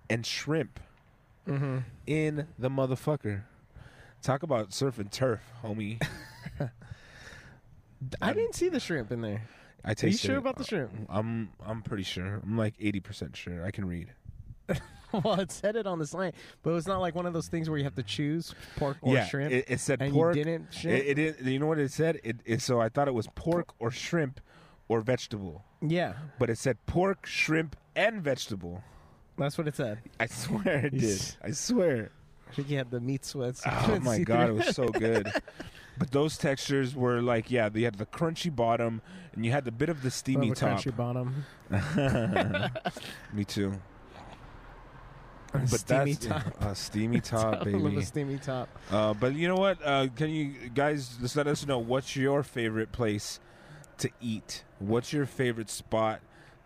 and 0.09 0.25
shrimp 0.25 0.79
hmm 1.45 1.79
in 2.05 2.47
the 2.57 2.69
motherfucker. 2.69 3.43
Talk 4.21 4.43
about 4.43 4.73
surf 4.73 4.99
and 4.99 5.11
turf, 5.11 5.41
homie. 5.63 6.01
I 8.21 8.33
didn't 8.33 8.55
see 8.55 8.69
the 8.69 8.79
shrimp 8.79 9.11
in 9.11 9.21
there. 9.21 9.43
I 9.85 9.91
Are 9.91 10.07
you 10.07 10.13
sure 10.13 10.35
it. 10.35 10.39
about 10.39 10.57
the 10.57 10.63
shrimp? 10.63 10.91
I'm 11.09 11.49
I'm 11.65 11.81
pretty 11.81 12.03
sure. 12.03 12.39
I'm 12.41 12.57
like 12.57 12.75
eighty 12.79 12.99
percent 12.99 13.35
sure. 13.35 13.65
I 13.65 13.71
can 13.71 13.85
read. 13.85 14.13
well, 15.11 15.39
it 15.39 15.51
said 15.51 15.75
it 15.75 15.85
on 15.85 15.99
the 15.99 16.07
sign, 16.07 16.31
but 16.63 16.71
it's 16.71 16.87
not 16.87 17.01
like 17.01 17.15
one 17.15 17.25
of 17.25 17.33
those 17.33 17.47
things 17.47 17.69
where 17.69 17.77
you 17.77 17.83
have 17.83 17.95
to 17.95 18.03
choose 18.03 18.55
pork 18.77 18.97
or 19.01 19.15
yeah, 19.15 19.25
shrimp. 19.25 19.51
It, 19.51 19.65
it 19.67 19.79
said 19.81 20.01
and 20.01 20.13
pork. 20.13 20.35
you 20.35 20.43
didn't 20.43 20.73
shrimp. 20.73 20.99
It, 20.99 21.07
it 21.07 21.13
didn't. 21.15 21.47
You 21.47 21.59
know 21.59 21.67
what 21.67 21.79
it 21.79 21.91
said? 21.91 22.19
It, 22.23 22.37
it 22.45 22.61
so 22.61 22.79
I 22.79 22.87
thought 22.89 23.07
it 23.09 23.13
was 23.13 23.27
pork 23.35 23.73
or 23.79 23.91
shrimp 23.91 24.39
or 24.87 25.01
vegetable, 25.01 25.65
yeah, 25.81 26.13
but 26.39 26.49
it 26.49 26.57
said 26.57 26.77
pork, 26.85 27.25
shrimp, 27.25 27.75
and 27.95 28.21
vegetable. 28.21 28.83
That's 29.37 29.57
what 29.57 29.67
it 29.67 29.75
said. 29.75 29.99
I 30.19 30.27
swear 30.27 30.85
it 30.85 30.97
did. 30.97 31.21
I 31.43 31.51
swear. 31.51 32.11
I 32.49 32.55
think 32.55 32.69
you 32.69 32.77
had 32.77 32.91
the 32.91 32.99
meat 32.99 33.25
sweats. 33.25 33.61
Oh 33.65 33.99
my 34.01 34.19
god, 34.19 34.49
it 34.49 34.53
was 34.53 34.75
so 34.75 34.87
good. 34.89 35.31
But 35.97 36.11
those 36.11 36.37
textures 36.37 36.95
were 36.95 37.21
like, 37.21 37.49
yeah, 37.51 37.69
they 37.69 37.81
had 37.83 37.95
the 37.95 38.05
crunchy 38.05 38.55
bottom, 38.55 39.01
and 39.33 39.45
you 39.45 39.51
had 39.51 39.65
the 39.65 39.71
bit 39.71 39.89
of 39.89 40.01
the 40.03 40.11
steamy 40.11 40.49
Love 40.49 40.57
a 40.57 40.59
top. 40.59 40.79
crunchy 40.79 40.95
bottom. 40.95 41.45
Me 43.33 43.43
too. 43.43 43.73
But 45.51 45.67
steamy 45.69 46.13
that's 46.13 46.25
top. 46.25 46.61
a 46.63 46.73
steamy 46.75 47.21
top, 47.21 47.43
I 47.67 47.69
love 47.69 47.83
baby. 47.83 47.97
a 47.97 48.01
steamy 48.05 48.37
top. 48.39 48.69
Uh, 48.89 49.13
but 49.13 49.35
you 49.35 49.47
know 49.47 49.55
what? 49.55 49.77
Uh, 49.85 50.07
can 50.15 50.29
you 50.31 50.69
guys 50.73 51.15
just 51.21 51.35
let 51.35 51.45
us 51.47 51.65
know 51.67 51.77
what's 51.77 52.15
your 52.15 52.41
favorite 52.41 52.91
place 52.91 53.39
to 53.99 54.09
eat? 54.19 54.63
What's 54.79 55.13
your 55.13 55.27
favorite 55.27 55.69
spot 55.69 56.21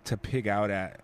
to 0.05 0.15
pig 0.15 0.47
out 0.47 0.69
at? 0.71 1.01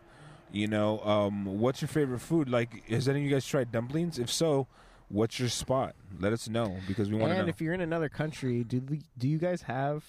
You 0.53 0.67
know, 0.67 0.99
um, 0.99 1.45
what's 1.59 1.81
your 1.81 1.89
favorite 1.89 2.19
food? 2.19 2.47
Like, 2.47 2.87
has 2.87 3.09
any 3.09 3.19
of 3.19 3.25
you 3.25 3.31
guys 3.31 3.45
tried 3.45 3.71
dumplings? 3.71 4.19
If 4.19 4.31
so, 4.31 4.67
what's 5.09 5.39
your 5.39 5.49
spot? 5.49 5.95
Let 6.19 6.31
us 6.31 6.47
know 6.47 6.77
because 6.87 7.09
we 7.09 7.15
want 7.17 7.31
to 7.31 7.33
know. 7.33 7.39
And 7.41 7.49
if 7.49 7.59
you're 7.59 7.73
in 7.73 7.81
another 7.81 8.07
country, 8.07 8.63
do 8.63 8.79
the, 8.79 9.01
do 9.17 9.27
you 9.27 9.39
guys 9.39 9.63
have 9.63 10.03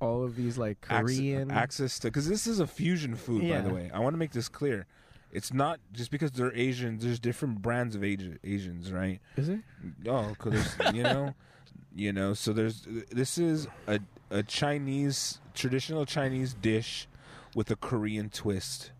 all 0.00 0.24
of 0.24 0.34
these 0.34 0.58
like 0.58 0.80
Korean? 0.80 1.52
access 1.52 2.00
to 2.00 2.08
because 2.08 2.28
this 2.28 2.48
is 2.48 2.58
a 2.58 2.66
fusion 2.66 3.14
food, 3.14 3.48
by 3.48 3.60
the 3.60 3.72
way. 3.72 3.88
I 3.94 4.00
want 4.00 4.14
to 4.14 4.18
make 4.18 4.32
this 4.32 4.48
clear. 4.48 4.86
It's 5.30 5.52
not 5.52 5.78
just 5.92 6.10
because 6.10 6.32
they're 6.32 6.54
Asians. 6.54 7.04
There's 7.04 7.20
different 7.20 7.62
brands 7.62 7.94
of 7.94 8.02
Asi- 8.02 8.38
Asians, 8.42 8.90
right? 8.92 9.20
Is 9.36 9.48
it? 9.48 9.60
Oh, 10.08 10.28
because 10.30 10.76
you 10.92 11.04
know, 11.04 11.34
you 11.94 12.12
know. 12.12 12.34
So 12.34 12.52
there's 12.52 12.84
this 13.12 13.38
is 13.38 13.68
a 13.86 14.00
a 14.30 14.42
Chinese 14.42 15.40
traditional 15.54 16.04
Chinese 16.04 16.52
dish 16.54 17.06
with 17.54 17.70
a 17.70 17.76
Korean 17.76 18.28
twist. 18.28 18.90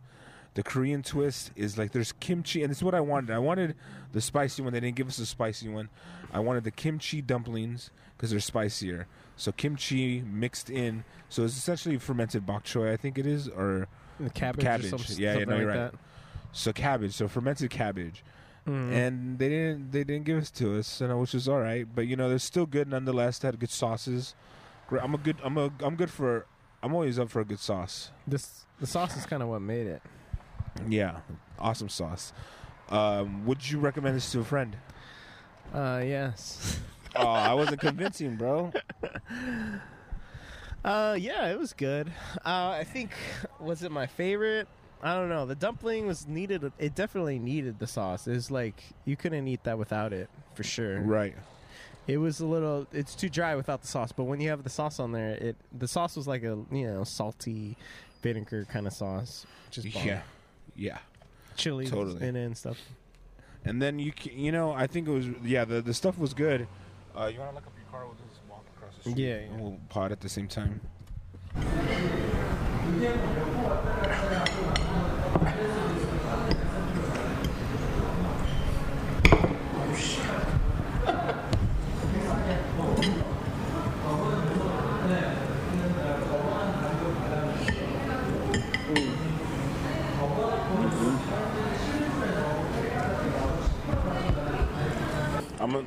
The 0.54 0.62
Korean 0.62 1.02
twist 1.02 1.50
is 1.56 1.76
like 1.76 1.90
there's 1.92 2.12
kimchi, 2.12 2.62
and 2.62 2.70
this 2.70 2.78
is 2.78 2.84
what 2.84 2.94
I 2.94 3.00
wanted. 3.00 3.30
I 3.34 3.38
wanted 3.38 3.74
the 4.12 4.20
spicy 4.20 4.62
one. 4.62 4.72
They 4.72 4.80
didn't 4.80 4.96
give 4.96 5.08
us 5.08 5.16
the 5.16 5.26
spicy 5.26 5.68
one. 5.68 5.88
I 6.32 6.38
wanted 6.40 6.62
the 6.64 6.70
kimchi 6.70 7.20
dumplings 7.20 7.90
because 8.16 8.30
they're 8.30 8.38
spicier. 8.40 9.06
So 9.36 9.50
kimchi 9.50 10.22
mixed 10.22 10.70
in. 10.70 11.04
So 11.28 11.42
it's 11.44 11.56
essentially 11.56 11.98
fermented 11.98 12.46
bok 12.46 12.62
choy, 12.64 12.92
I 12.92 12.96
think 12.96 13.18
it 13.18 13.26
is, 13.26 13.48
or 13.48 13.88
The 14.20 14.30
cabbage. 14.30 14.64
Cabbage. 14.64 14.92
Or 14.92 14.98
some, 14.98 15.16
Yeah, 15.22 15.38
yeah, 15.38 15.44
no, 15.44 15.56
you're 15.58 15.66
right. 15.66 15.76
that. 15.92 15.94
so 16.52 16.72
cabbage. 16.72 17.14
So 17.14 17.26
fermented 17.26 17.70
cabbage 17.70 18.22
Mhm. 18.64 18.92
and 18.92 19.38
they 19.40 19.48
didn't 19.48 19.90
they 19.90 20.04
didn't 20.04 20.24
give 20.24 20.38
us 20.38 20.50
to 20.52 20.78
us, 20.78 21.00
and 21.00 21.18
which 21.20 21.34
is 21.34 21.48
all 21.48 21.60
right. 21.60 21.84
But 21.92 22.06
you 22.06 22.14
know, 22.14 22.28
they're 22.28 22.38
still 22.38 22.64
good 22.66 22.88
nonetheless. 22.88 23.40
They 23.40 23.48
had 23.48 23.58
good 23.58 23.70
sauces. 23.70 24.34
I'm 24.90 25.14
a 25.14 25.18
good. 25.18 25.36
I'm 25.42 25.58
a. 25.58 25.70
I'm 25.80 25.96
good 25.96 26.10
for. 26.10 26.46
I'm 26.82 26.94
always 26.94 27.18
up 27.18 27.28
for 27.30 27.40
a 27.40 27.44
good 27.44 27.58
sauce. 27.58 28.10
this 28.26 28.66
the 28.78 28.86
sauce 28.86 29.16
is 29.16 29.26
kind 29.26 29.42
of 29.42 29.48
what 29.48 29.60
made 29.62 29.86
it. 29.88 30.00
Yeah, 30.88 31.18
awesome 31.58 31.88
sauce. 31.88 32.32
Um, 32.90 33.46
would 33.46 33.68
you 33.68 33.78
recommend 33.78 34.16
this 34.16 34.30
to 34.32 34.40
a 34.40 34.44
friend? 34.44 34.76
Uh, 35.72 36.02
yes. 36.04 36.78
oh, 37.16 37.26
I 37.26 37.54
wasn't 37.54 37.80
convincing, 37.80 38.36
bro. 38.36 38.72
Uh, 40.84 41.16
yeah, 41.18 41.46
it 41.46 41.58
was 41.58 41.72
good. 41.72 42.08
Uh, 42.44 42.76
I 42.78 42.84
think 42.84 43.10
was 43.58 43.82
it 43.82 43.90
my 43.90 44.06
favorite? 44.06 44.68
I 45.02 45.14
don't 45.14 45.30
know. 45.30 45.46
The 45.46 45.54
dumpling 45.54 46.06
was 46.06 46.26
needed. 46.26 46.70
It 46.78 46.94
definitely 46.94 47.38
needed 47.38 47.78
the 47.78 47.86
sauce. 47.86 48.26
It's 48.26 48.50
like 48.50 48.82
you 49.06 49.16
couldn't 49.16 49.48
eat 49.48 49.64
that 49.64 49.78
without 49.78 50.12
it 50.12 50.28
for 50.54 50.62
sure. 50.62 51.00
Right. 51.00 51.34
It 52.06 52.18
was 52.18 52.40
a 52.40 52.46
little. 52.46 52.86
It's 52.92 53.14
too 53.14 53.30
dry 53.30 53.54
without 53.54 53.80
the 53.80 53.88
sauce. 53.88 54.12
But 54.12 54.24
when 54.24 54.40
you 54.40 54.50
have 54.50 54.62
the 54.62 54.70
sauce 54.70 55.00
on 55.00 55.12
there, 55.12 55.30
it 55.30 55.56
the 55.72 55.88
sauce 55.88 56.16
was 56.16 56.28
like 56.28 56.42
a 56.42 56.58
you 56.70 56.86
know 56.86 57.02
salty 57.04 57.78
vinegar 58.22 58.66
kind 58.70 58.86
of 58.86 58.92
sauce. 58.92 59.46
Just. 59.70 59.86
Yeah. 60.04 60.20
Yeah. 60.76 60.98
chili 61.56 61.86
Totally. 61.86 62.26
in 62.26 62.36
it 62.36 62.44
and 62.46 62.56
stuff. 62.56 62.78
And 63.64 63.80
then 63.80 63.98
you 63.98 64.12
you 64.24 64.52
know 64.52 64.72
I 64.72 64.86
think 64.86 65.08
it 65.08 65.12
was 65.12 65.26
yeah 65.42 65.64
the 65.64 65.80
the 65.80 65.94
stuff 65.94 66.18
was 66.18 66.34
good. 66.34 66.66
Uh, 67.16 67.26
you 67.32 67.38
want 67.38 67.50
to 67.50 67.54
look 67.54 67.66
up 67.66 67.72
your 67.76 67.86
car? 67.90 68.04
We'll 68.06 68.14
just 68.28 68.40
walk 68.48 68.64
across 68.76 68.94
the 68.96 69.10
street. 69.10 69.16
Yeah, 69.18 69.34
and. 69.36 69.60
We'll 69.60 69.78
pod 69.88 70.10
at 70.12 70.20
the 70.20 70.28
same 70.28 70.48
time. 70.48 70.80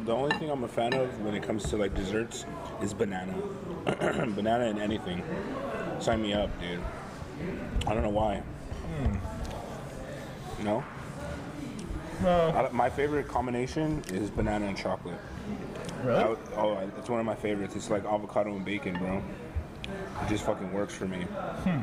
The 0.07 0.13
only 0.13 0.35
thing 0.37 0.49
I'm 0.49 0.63
a 0.63 0.69
fan 0.69 0.93
of 0.93 1.19
when 1.19 1.35
it 1.35 1.43
comes 1.43 1.63
to 1.69 1.77
like 1.77 1.93
desserts 1.93 2.45
is 2.81 2.93
banana. 2.93 3.35
banana 3.85 4.63
and 4.63 4.79
anything. 4.79 5.21
Sign 5.99 6.21
me 6.21 6.33
up, 6.33 6.49
dude. 6.61 6.81
I 7.85 7.93
don't 7.93 8.03
know 8.03 8.09
why. 8.09 8.41
No. 10.63 10.81
No. 12.23 12.29
I 12.55 12.69
my 12.71 12.89
favorite 12.89 13.27
combination 13.27 14.01
is 14.13 14.29
banana 14.29 14.67
and 14.67 14.77
chocolate. 14.77 15.19
Really? 16.03 16.23
I 16.23 16.35
oh, 16.55 16.89
it's 16.97 17.09
one 17.09 17.19
of 17.19 17.25
my 17.25 17.35
favorites. 17.35 17.75
It's 17.75 17.89
like 17.89 18.05
avocado 18.05 18.55
and 18.55 18.63
bacon, 18.63 18.97
bro. 18.97 19.21
It 20.23 20.29
just 20.29 20.45
fucking 20.45 20.71
works 20.71 20.93
for 20.93 21.05
me. 21.05 21.23
Hmm. 21.23 21.81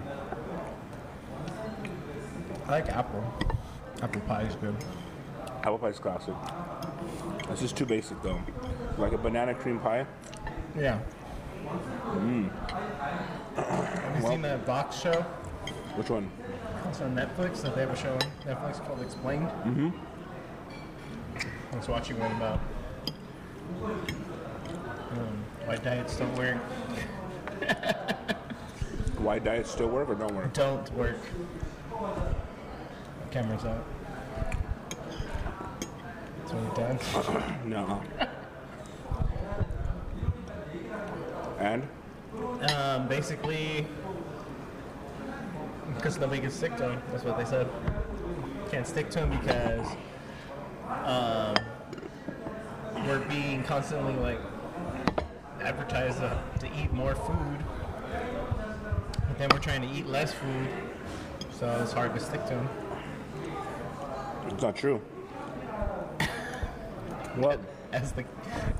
I 2.66 2.70
like 2.70 2.88
apple. 2.88 3.22
Apple 4.00 4.22
pie 4.22 4.42
is 4.42 4.56
good. 4.56 4.74
Apple 5.58 5.78
pie 5.78 5.88
is 5.88 5.98
classic. 5.98 6.34
This 7.48 7.62
is 7.62 7.72
too 7.72 7.86
basic 7.86 8.20
though. 8.22 8.40
Like 8.98 9.12
a 9.12 9.18
banana 9.18 9.54
cream 9.54 9.78
pie. 9.78 10.06
Yeah. 10.76 11.00
Have 13.56 14.22
you 14.22 14.28
seen 14.28 14.42
that 14.42 14.66
Vox 14.66 14.96
show? 14.98 15.24
Which 15.96 16.10
one? 16.10 16.30
It's 16.88 17.00
on 17.00 17.14
Netflix. 17.14 17.62
That 17.62 17.74
they 17.74 17.82
have 17.82 17.90
a 17.90 17.96
show 17.96 18.12
on 18.12 18.20
Netflix 18.46 18.84
called 18.84 19.00
Explained. 19.00 19.48
Mm-hmm. 19.48 19.90
I 21.72 21.76
was 21.76 21.88
watching 21.88 22.18
one 22.18 22.32
about 22.32 22.60
um, 25.12 25.44
why 25.64 25.76
diets 25.76 26.16
don't 26.16 26.34
work. 26.36 26.56
Why 29.18 29.38
diets 29.38 29.70
still 29.70 29.88
work 29.88 30.08
or 30.08 30.14
don't 30.14 30.34
work? 30.34 30.52
Don't 30.52 30.92
work. 30.94 31.16
Camera's 33.30 33.64
out. 33.64 33.84
It's 36.54 37.28
really 37.28 37.38
done. 37.40 37.60
No. 37.66 38.02
and 41.58 41.88
Um, 42.70 43.08
basically, 43.08 43.86
because 45.96 46.18
nobody 46.18 46.40
can 46.40 46.50
stick 46.50 46.76
to 46.76 46.82
them. 46.82 47.02
That's 47.10 47.24
what 47.24 47.38
they 47.38 47.44
said. 47.44 47.66
Can't 48.70 48.86
stick 48.86 49.10
to 49.10 49.20
them 49.20 49.30
because 49.30 49.86
um, 51.04 51.54
we're 53.06 53.20
being 53.28 53.62
constantly 53.64 54.14
like 54.14 54.40
advertised 55.60 56.18
to, 56.18 56.38
to 56.60 56.66
eat 56.80 56.92
more 56.92 57.14
food, 57.14 57.58
but 59.28 59.38
then 59.38 59.48
we're 59.52 59.58
trying 59.58 59.82
to 59.82 59.88
eat 59.88 60.06
less 60.06 60.32
food, 60.32 60.68
so 61.58 61.80
it's 61.82 61.92
hard 61.92 62.14
to 62.14 62.20
stick 62.20 62.42
to 62.46 62.54
them. 62.54 62.68
it's 64.48 64.62
not 64.62 64.76
true. 64.76 65.00
What? 67.36 67.60
As 67.92 68.10
the 68.10 68.24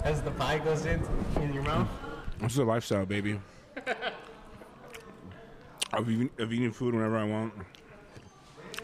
as 0.02 0.22
the 0.22 0.32
pie 0.32 0.58
goes 0.58 0.86
in 0.86 1.00
in 1.36 1.52
your 1.52 1.62
mouth. 1.62 1.86
This 2.40 2.50
is 2.50 2.58
a 2.58 2.64
lifestyle, 2.64 3.06
baby. 3.06 3.38
of 5.92 6.10
eating, 6.10 6.30
of 6.40 6.52
eating 6.52 6.72
food 6.72 6.96
whenever 6.96 7.16
I 7.16 7.22
want. 7.22 7.54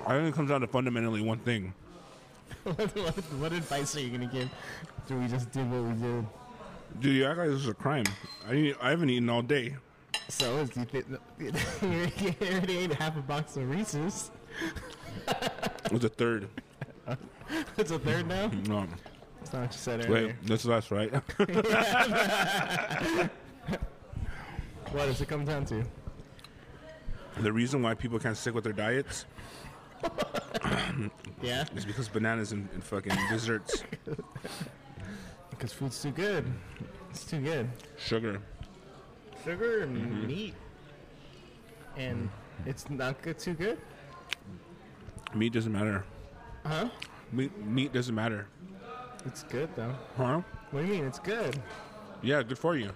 I 0.07 0.11
think 0.11 0.29
it 0.29 0.35
comes 0.35 0.51
down 0.51 0.61
to 0.61 0.69
fundamentally 0.69 1.21
one 1.21 1.39
thing. 1.39 1.75
what, 2.63 2.77
what, 2.97 3.15
what 3.41 3.53
advice 3.53 3.97
are 3.97 4.01
you 4.01 4.11
gonna 4.11 4.27
give? 4.27 4.49
Do 5.09 5.17
we 5.19 5.27
just 5.27 5.51
did 5.51 5.69
what 5.69 5.83
we 5.83 6.01
did? 6.01 6.27
Dude, 7.01 7.17
you 7.17 7.25
act 7.27 7.39
like 7.39 7.49
this 7.49 7.63
is 7.63 7.69
a 7.69 7.75
crime. 7.75 8.05
I 8.49 8.73
I 8.81 8.91
haven't 8.91 9.11
eaten 9.11 9.29
all 9.29 9.43
day. 9.43 9.75
So 10.29 10.59
is 10.59 10.77
you 10.77 10.85
think 10.85 11.07
you 11.41 12.35
already 12.49 12.79
ate 12.79 12.93
half 12.95 13.17
a 13.17 13.21
box 13.21 13.57
of 13.57 13.69
Reese's? 13.69 14.31
It 15.27 15.93
was 15.93 16.05
a 16.05 16.09
third. 16.09 16.49
It's 17.77 17.91
a 17.91 17.99
third 17.99 18.29
now. 18.29 18.49
No, 18.69 18.87
That's 19.51 19.55
not 19.55 19.63
what 19.63 19.73
you 19.73 19.79
said 19.79 20.07
earlier. 20.07 20.27
wait, 20.29 20.37
that's 20.47 20.65
less, 20.65 20.91
right? 20.91 21.13
What 24.93 25.07
does 25.07 25.21
it 25.21 25.29
come 25.29 25.45
down 25.45 25.65
to? 25.67 25.85
the 27.39 27.53
reason 27.53 27.81
why 27.81 27.95
people 27.95 28.19
can't 28.19 28.37
stick 28.37 28.55
with 28.55 28.65
their 28.65 28.73
diets 28.73 29.25
Yeah, 31.43 31.65
is 31.77 31.85
because 31.85 32.09
bananas 32.09 32.51
and, 32.51 32.69
and 32.75 32.83
fucking 32.83 33.13
desserts, 33.31 33.85
because 35.51 35.73
food's 35.73 36.03
too 36.03 36.11
good. 36.11 36.45
It's 37.11 37.25
too 37.25 37.41
good. 37.41 37.71
sugar. 37.97 38.41
Sugar 39.45 39.83
and 39.83 39.97
mm-hmm. 39.97 40.27
meat, 40.27 40.55
and 41.97 42.29
it's 42.67 42.91
not 42.91 43.23
good. 43.23 43.39
Too 43.39 43.55
good. 43.55 43.79
Meat 45.35 45.53
doesn't 45.53 45.73
matter. 45.73 46.05
Huh? 46.67 46.89
Meat, 47.33 47.57
meat 47.65 47.93
doesn't 47.93 48.15
matter. 48.15 48.49
It's 49.27 49.43
good 49.45 49.69
though. 49.77 49.95
Huh? 50.17 50.41
What 50.71 50.81
do 50.81 50.87
you 50.87 50.93
mean? 50.95 51.05
It's 51.07 51.19
good. 51.19 51.61
Yeah, 52.23 52.43
good 52.43 52.59
for 52.59 52.77
you. 52.77 52.91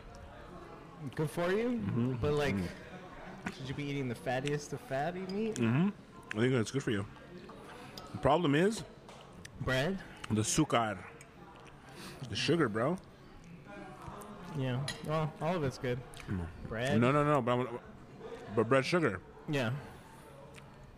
Good 1.15 1.31
for 1.31 1.51
you. 1.53 1.71
Mm-hmm. 1.71 2.13
But 2.15 2.35
like, 2.35 2.57
mm-hmm. 2.57 3.53
should 3.57 3.69
you 3.69 3.75
be 3.75 3.85
eating 3.85 4.09
the 4.09 4.15
fattiest 4.15 4.73
of 4.73 4.81
fatty 4.81 5.21
meat? 5.33 5.57
Mm-hmm. 5.57 5.89
I 6.37 6.41
think 6.41 6.53
it's 6.55 6.71
good 6.71 6.83
for 6.83 6.91
you. 6.91 7.05
The 8.13 8.19
problem 8.19 8.55
is 8.55 8.83
Bread. 9.61 9.99
the 10.31 10.43
sucar, 10.43 10.97
the 12.31 12.37
sugar, 12.37 12.69
bro. 12.69 12.97
Yeah. 14.59 14.79
Well, 15.07 15.33
all 15.41 15.57
of 15.57 15.65
it's 15.65 15.79
good. 15.79 15.99
Mm. 16.31 16.47
Bread. 16.69 17.01
No, 17.01 17.11
no, 17.11 17.25
no. 17.25 17.43
But, 17.43 17.53
I'm, 17.53 17.69
but 18.55 18.69
bread, 18.69 18.85
sugar, 18.85 19.21
Yeah. 19.49 19.71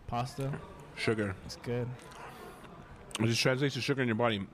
Pasta. 0.05 0.51
sugar. 0.95 1.35
It's 1.45 1.57
good. 1.57 1.87
It 3.19 3.25
just 3.25 3.41
translates 3.41 3.73
to 3.73 3.81
sugar 3.81 4.01
in 4.03 4.07
your 4.07 4.15
body. 4.15 4.45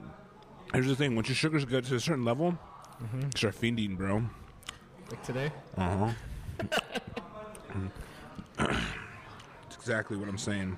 Here's 0.73 0.88
the 0.88 0.95
thing: 0.95 1.15
once 1.15 1.27
your 1.29 1.36
sugars 1.36 1.65
get 1.65 1.86
to 1.86 1.95
a 1.95 1.99
certain 1.99 2.25
level, 2.25 2.57
you 3.13 3.29
start 3.36 3.55
fiending, 3.59 3.97
bro. 3.97 4.23
Like 5.09 5.23
today. 5.23 5.51
Uh 5.77 6.12
huh. 6.59 6.69
That's 8.57 9.75
exactly 9.77 10.17
what 10.17 10.27
I'm 10.29 10.38
saying. 10.38 10.77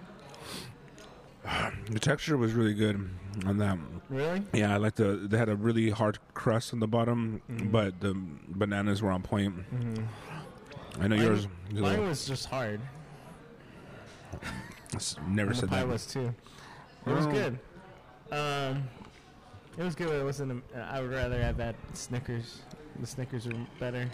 The 1.91 1.99
texture 1.99 2.37
was 2.37 2.53
really 2.53 2.73
good 2.73 3.07
on 3.45 3.57
that. 3.59 3.77
Really? 4.09 4.41
Yeah, 4.53 4.73
I 4.73 4.77
like 4.77 4.95
the. 4.95 5.15
They 5.29 5.37
had 5.37 5.49
a 5.49 5.55
really 5.55 5.89
hard 5.91 6.17
crust 6.33 6.73
on 6.73 6.79
the 6.79 6.87
bottom, 6.87 7.41
Mm-hmm. 7.51 7.69
but 7.69 7.99
the 7.99 8.15
bananas 8.49 9.01
were 9.01 9.11
on 9.11 9.21
point. 9.21 9.53
I 10.99 11.07
know 11.07 11.15
Mine- 11.15 11.21
yours. 11.25 11.47
Mine 11.71 12.07
was 12.07 12.25
just 12.25 12.45
hard. 12.47 12.81
never 15.27 15.49
And 15.49 15.49
the 15.51 15.55
said 15.55 15.69
pie 15.69 15.79
that. 15.79 15.87
was 15.87 16.05
too. 16.07 16.33
It 17.05 17.11
was 17.11 17.27
good. 17.27 17.59
Um, 18.31 18.83
it 19.77 19.83
was 19.83 19.95
good. 19.95 20.07
But 20.07 20.15
it 20.17 20.23
wasn't. 20.23 20.63
A, 20.75 20.79
I 20.79 21.01
would 21.01 21.11
rather 21.11 21.41
have 21.41 21.57
that 21.57 21.75
Snickers. 21.93 22.61
The 22.99 23.07
Snickers 23.07 23.45
are 23.47 23.53
better. 23.79 24.09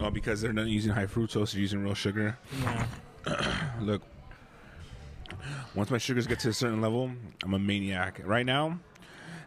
Oh, 0.00 0.10
because 0.10 0.40
they're 0.40 0.52
not 0.52 0.66
using 0.66 0.92
high 0.92 1.06
fructose; 1.06 1.52
they're 1.52 1.60
using 1.60 1.82
real 1.82 1.94
sugar. 1.94 2.38
Yeah. 2.62 2.86
Look, 3.80 4.02
once 5.74 5.90
my 5.90 5.98
sugars 5.98 6.26
get 6.26 6.40
to 6.40 6.48
a 6.48 6.52
certain 6.52 6.80
level, 6.80 7.10
I'm 7.44 7.54
a 7.54 7.58
maniac. 7.58 8.20
Right 8.24 8.46
now, 8.46 8.78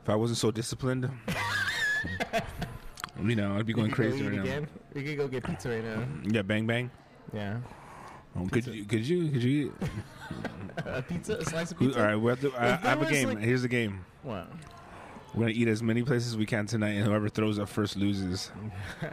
if 0.04 0.10
I 0.10 0.16
wasn't 0.16 0.38
so 0.38 0.52
disciplined, 0.52 1.10
you 3.24 3.36
know, 3.36 3.58
I'd 3.58 3.66
be 3.66 3.74
going 3.74 3.88
We 3.88 3.94
could 3.94 4.04
go 4.06 4.10
crazy 4.12 4.24
right 4.28 4.36
now. 4.36 4.42
again. 4.44 4.68
We 4.94 5.04
could 5.04 5.18
go 5.18 5.28
get 5.28 5.44
pizza 5.44 5.70
right 5.70 5.84
now. 5.84 6.04
Yeah, 6.32 6.42
bang 6.44 6.66
bang. 6.68 6.92
Yeah. 7.34 7.58
Um, 8.36 8.50
could 8.50 8.66
you? 8.68 8.86
Could 8.86 9.06
you? 9.08 9.30
Could 9.30 9.44
you? 9.44 9.74
A 10.86 11.02
pizza, 11.02 11.36
a 11.36 11.44
slice 11.46 11.72
of 11.72 11.80
pizza. 11.80 12.00
all 12.00 12.06
right, 12.06 12.16
we 12.16 12.30
have 12.30 12.40
to, 12.40 12.52
I, 12.54 12.68
I 12.68 12.76
have 12.78 13.02
a 13.02 13.12
game. 13.12 13.28
like- 13.28 13.40
Here's 13.40 13.62
the 13.62 13.68
game. 13.68 14.06
What? 14.24 14.48
We're 15.34 15.42
gonna 15.42 15.54
eat 15.54 15.68
as 15.70 15.82
many 15.82 16.04
places 16.04 16.30
as 16.34 16.38
we 16.38 16.46
can 16.46 16.66
tonight, 16.66 16.92
and 16.92 17.06
whoever 17.06 17.30
throws 17.30 17.58
up 17.60 17.70
first 17.70 17.96
loses. 17.96 18.52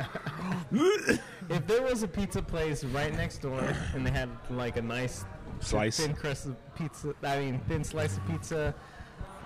If 1.50 1.66
there 1.66 1.83
was 1.83 2.02
a 2.02 2.09
pizza 2.09 2.42
place 2.42 2.85
right 2.85 3.12
next 3.14 3.38
door 3.38 3.61
and 3.94 4.07
they 4.07 4.11
had 4.11 4.28
like 4.50 4.76
a 4.76 4.83
nice 4.83 5.24
Slice. 5.61 5.98
thin 5.98 6.14
crust 6.14 6.46
of 6.46 6.74
pizza, 6.74 7.14
I 7.22 7.38
mean 7.38 7.59
thin 7.68 7.83
slice 7.85 8.16
of 8.18 8.26
pizza, 8.26 8.74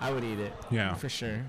I 0.01 0.11
would 0.11 0.23
eat 0.23 0.39
it. 0.39 0.53
Yeah. 0.69 0.93
for 0.95 1.07
sure. 1.09 1.39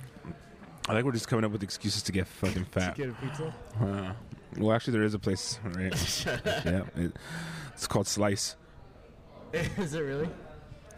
I 0.88 0.92
think 0.92 1.04
we're 1.06 1.12
just 1.12 1.26
coming 1.28 1.44
up 1.44 1.50
with 1.50 1.62
excuses 1.62 2.02
to 2.04 2.12
get 2.12 2.26
fucking 2.28 2.64
fat. 2.70 2.94
Get 2.94 3.08
a 3.08 3.12
pizza. 3.14 3.54
Uh, 3.80 4.12
well, 4.58 4.76
actually, 4.76 4.92
there 4.92 5.02
is 5.02 5.14
a 5.14 5.18
place. 5.18 5.58
Right? 5.64 5.92
yeah, 6.64 6.82
it, 6.94 7.12
it's 7.72 7.87
called 7.88 8.06
Slice. 8.06 8.54
is 9.52 9.94
it 9.94 10.00
really? 10.00 10.28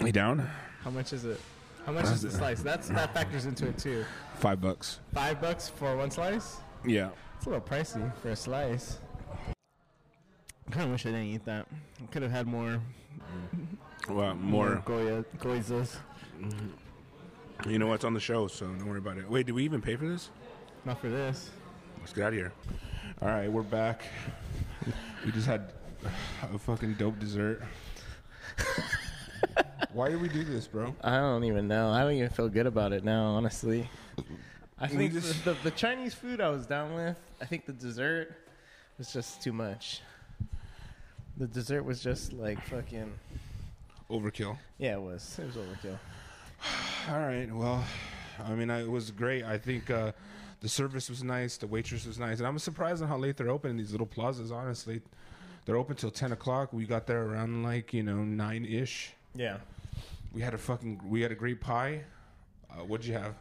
Are 0.01 0.07
You 0.07 0.13
down? 0.13 0.49
How 0.83 0.91
much 0.91 1.13
is 1.13 1.25
it? 1.25 1.41
How 1.87 1.93
much 1.93 2.07
is 2.07 2.21
the 2.21 2.33
slice? 2.33 2.63
That's 2.63 2.89
that 2.89 3.15
factors 3.15 3.47
into 3.47 3.69
it 3.69 3.79
too. 3.79 4.05
Five 4.39 4.61
bucks. 4.61 4.99
Five 5.15 5.41
bucks 5.41 5.69
for 5.69 5.97
one 5.97 6.11
slice. 6.11 6.57
Yeah. 6.85 7.11
It's 7.37 7.47
a 7.47 7.51
little 7.51 7.65
pricey 7.65 8.13
for 8.17 8.31
a 8.31 8.37
slice. 8.37 8.99
I 10.67 10.73
kind 10.73 10.87
of 10.87 10.91
wish 10.91 11.07
I 11.07 11.11
didn't 11.11 11.27
eat 11.27 11.45
that. 11.45 11.69
I 12.03 12.07
could 12.07 12.23
have 12.23 12.33
had 12.33 12.49
more 12.49 12.81
Well, 14.09 14.35
more. 14.35 14.83
Goya 14.85 15.25
Goizas. 15.39 15.97
Mm-hmm. 16.41 17.71
You 17.71 17.79
know 17.79 17.87
what's 17.87 18.05
on 18.05 18.15
the 18.15 18.21
show, 18.21 18.49
so 18.49 18.67
don't 18.67 18.85
worry 18.87 18.99
about 18.99 19.19
it. 19.19 19.31
Wait, 19.31 19.47
did 19.47 19.53
we 19.53 19.63
even 19.63 19.81
pay 19.81 19.95
for 19.95 20.09
this? 20.09 20.31
Not 20.85 21.01
for 21.01 21.09
this. 21.09 21.51
Let's 22.01 22.13
get 22.13 22.25
out 22.25 22.29
of 22.29 22.35
here. 22.35 22.53
All 23.23 23.29
right, 23.29 23.51
we're 23.51 23.63
back. 23.63 24.03
We 25.25 25.31
just 25.31 25.47
had 25.47 25.73
a 26.53 26.59
fucking 26.59 26.95
dope 26.95 27.21
dessert. 27.21 27.63
Why 29.97 30.11
did 30.11 30.21
we 30.21 30.29
do 30.29 30.45
this, 30.45 30.67
bro? 30.67 30.95
I 31.03 31.17
don't 31.17 31.45
even 31.45 31.69
know. 31.69 31.89
I 31.89 32.03
don't 32.03 32.13
even 32.13 32.29
feel 32.29 32.51
good 32.51 32.67
about 32.67 32.93
it 32.93 33.03
now, 33.03 33.29
honestly. 33.29 33.89
I 34.79 34.89
think 34.89 35.15
just- 35.15 35.43
the, 35.47 35.55
the, 35.55 35.63
the 35.63 35.71
Chinese 35.71 36.13
food 36.13 36.39
I 36.39 36.51
was 36.51 36.67
down 36.67 36.95
with. 36.95 37.17
I 37.41 37.47
think 37.47 37.65
the 37.65 37.73
dessert 37.73 38.37
was 38.99 39.11
just 39.11 39.41
too 39.41 39.55
much. 39.55 40.03
The 41.39 41.47
dessert 41.47 41.83
was 41.83 42.03
just 42.03 42.35
like 42.35 42.63
fucking. 42.67 43.11
Overkill. 44.11 44.59
Yeah, 44.77 44.97
it 44.97 45.01
was. 45.01 45.39
It 45.39 45.47
was 45.47 45.57
overkill. 45.57 45.97
All 47.11 47.19
right. 47.21 47.51
Well, 47.51 47.83
I 48.47 48.53
mean, 48.55 48.69
I, 48.69 48.83
it 48.83 48.91
was 48.91 49.11
great. 49.11 49.45
I 49.45 49.57
think 49.57 49.89
uh, 49.91 50.13
the 50.61 50.69
service 50.69 51.09
was 51.09 51.25
nice. 51.25 51.57
The 51.57 51.69
waitress 51.69 52.05
was 52.07 52.19
nice, 52.19 52.37
and 52.37 52.47
I'm 52.47 52.59
surprised 52.59 53.03
on 53.03 53.09
how 53.09 53.17
late 53.17 53.39
they're 53.39 53.49
open 53.49 53.71
in 53.71 53.77
these 53.79 53.93
little 53.93 54.07
plazas. 54.07 54.53
Honestly, 54.53 55.01
they're 55.65 55.79
open 55.79 55.97
till 55.97 56.11
ten 56.11 56.33
o'clock. 56.33 56.75
We 56.75 56.85
got 56.85 57.07
there 57.07 57.23
around 57.23 57.63
like 57.63 57.95
you 57.95 58.03
know 58.03 58.17
nine 58.17 58.67
ish. 58.67 59.15
Yeah. 59.35 59.57
We 60.37 60.43
had 60.43 60.53
a 60.53 60.59
fucking 60.59 61.01
we 61.09 61.23
had 61.23 61.33
a 61.33 61.35
great 61.35 61.63
pie. 61.63 62.03
Uh, 62.71 62.85
what'd 62.85 63.07
you 63.07 63.15
have? 63.15 63.37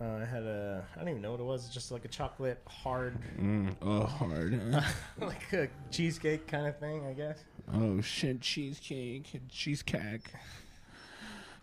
Uh, 0.00 0.20
I 0.22 0.24
had 0.24 0.44
a. 0.44 0.84
I 0.94 1.00
don't 1.00 1.08
even 1.08 1.20
know 1.20 1.32
what 1.32 1.40
it 1.40 1.44
was. 1.44 1.68
Just 1.68 1.90
like 1.90 2.04
a 2.04 2.08
chocolate 2.08 2.62
hard, 2.64 3.18
Mm, 3.40 3.74
oh, 3.82 4.04
hard. 4.04 4.84
like 5.20 5.52
a 5.52 5.66
cheesecake 5.90 6.46
kind 6.46 6.68
of 6.68 6.78
thing, 6.78 7.04
I 7.04 7.12
guess. 7.12 7.42
oh 7.74 8.00
shit, 8.00 8.40
cheesecake, 8.40 9.28
cheesecake. 9.48 10.30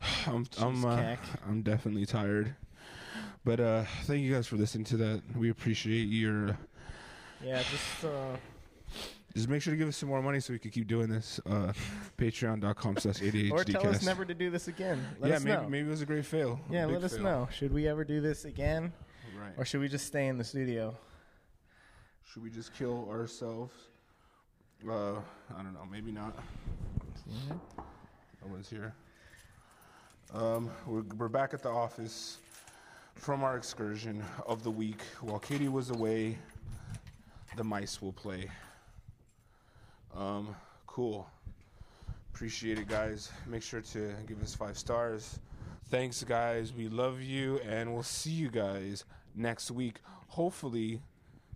I'm 0.28 0.46
I'm 0.60 0.84
uh, 0.84 1.16
I'm 1.48 1.62
definitely 1.62 2.06
tired. 2.06 2.54
But 3.46 3.62
uh, 3.62 3.86
thank 4.04 4.24
you 4.24 4.34
guys 4.34 4.46
for 4.46 4.58
listening 4.58 4.84
to 4.88 4.98
that. 4.98 5.22
We 5.38 5.52
appreciate 5.52 6.10
your. 6.10 6.58
Yeah, 7.42 7.64
just 7.72 8.04
uh, 8.04 8.36
Just 9.36 9.50
make 9.50 9.62
sure 9.62 9.71
to 9.74 9.78
give 9.78 9.89
us 9.89 9.98
some 9.98 10.08
more 10.08 10.21
money 10.21 10.39
so 10.39 10.54
we 10.54 10.60
can 10.60 10.71
keep 10.71 10.88
doing 10.88 11.10
this. 11.10 11.41
Uh, 11.45 11.74
Patreon.com 12.17 12.98
slash 12.98 13.17
ADHDcast. 13.19 13.52
or 13.52 13.63
tell 13.65 13.88
us 13.88 14.06
never 14.06 14.24
to 14.24 14.34
do 14.34 14.50
this 14.50 14.69
again. 14.69 15.06
Let 15.19 15.30
yeah, 15.30 15.36
us 15.36 15.43
maybe, 15.43 15.62
know. 15.62 15.69
maybe 15.69 15.88
it 15.88 15.91
was 15.91 16.02
a 16.02 16.06
great 16.06 16.26
fail. 16.26 16.58
Yeah, 16.71 16.86
let 16.86 17.04
us 17.04 17.15
fail. 17.15 17.24
know. 17.24 17.50
Should 17.52 17.74
we 17.74 17.86
ever 17.88 18.06
do 18.06 18.21
this 18.21 18.45
again, 18.45 18.93
Right. 19.38 19.52
or 19.58 19.65
should 19.65 19.82
we 19.82 19.89
just 19.89 20.08
stay 20.08 20.28
in 20.28 20.38
the 20.38 20.43
studio? 20.43 20.95
Should 22.32 22.43
we 22.43 22.50
just 22.50 22.74
kill 22.76 23.10
ourselves? 23.10 23.74
Uh, 24.89 25.15
I 25.54 25.63
don't 25.63 25.74
know. 25.74 25.86
Maybe 25.91 26.12
not. 26.13 26.38
No 27.28 28.52
one's 28.52 28.69
here. 28.69 28.93
Um, 30.34 30.69
we're, 30.88 31.04
we're 31.17 31.28
back 31.28 31.54
at 31.54 31.62
the 31.62 31.69
office 31.69 32.38
from 33.15 33.43
our 33.43 33.58
excursion 33.58 34.24
of 34.48 34.63
the 34.63 34.71
week. 34.71 35.02
While 35.21 35.39
Katie 35.39 35.67
was 35.67 35.89
away, 35.89 36.38
the 37.58 37.63
mice 37.63 38.02
will 38.02 38.13
play. 38.13 38.50
Um, 40.15 40.56
cool. 40.88 41.28
Appreciate 42.34 42.80
it, 42.80 42.88
guys. 42.88 43.32
Make 43.47 43.62
sure 43.62 43.82
to 43.82 44.13
give 44.28 44.41
us 44.41 44.56
five 44.56 44.78
stars. 44.78 45.39
Thanks, 45.89 46.23
guys. 46.23 46.73
We 46.73 46.88
love 46.88 47.21
you, 47.21 47.60
and 47.60 47.93
we'll 47.93 48.04
see 48.04 48.32
you 48.32 48.49
guys 48.49 49.06
next 49.36 49.71
week. 49.71 49.99
Hopefully, 50.30 51.01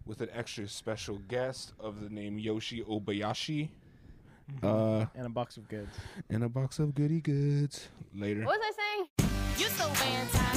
with 0.06 0.22
an 0.22 0.30
extra 0.34 0.68
special 0.68 1.20
guest 1.28 1.74
of 1.80 2.02
the 2.02 2.10
name 2.10 2.40
Yoshi 2.40 2.82
Obayashi. 2.84 3.70
Uh, 4.64 5.06
and 5.16 5.28
a 5.28 5.30
box 5.30 5.58
of 5.58 5.68
goods. 5.68 5.96
and 6.30 6.44
a 6.44 6.50
box 6.50 6.80
of 6.80 6.96
goody 6.96 7.22
goods 7.22 7.88
later. 8.16 8.44
What 8.46 8.60
was 8.60 8.74
I 8.80 9.28
saying? 9.28 9.30
You 9.58 9.66
so 9.68 9.88
fantastic. 9.90 10.50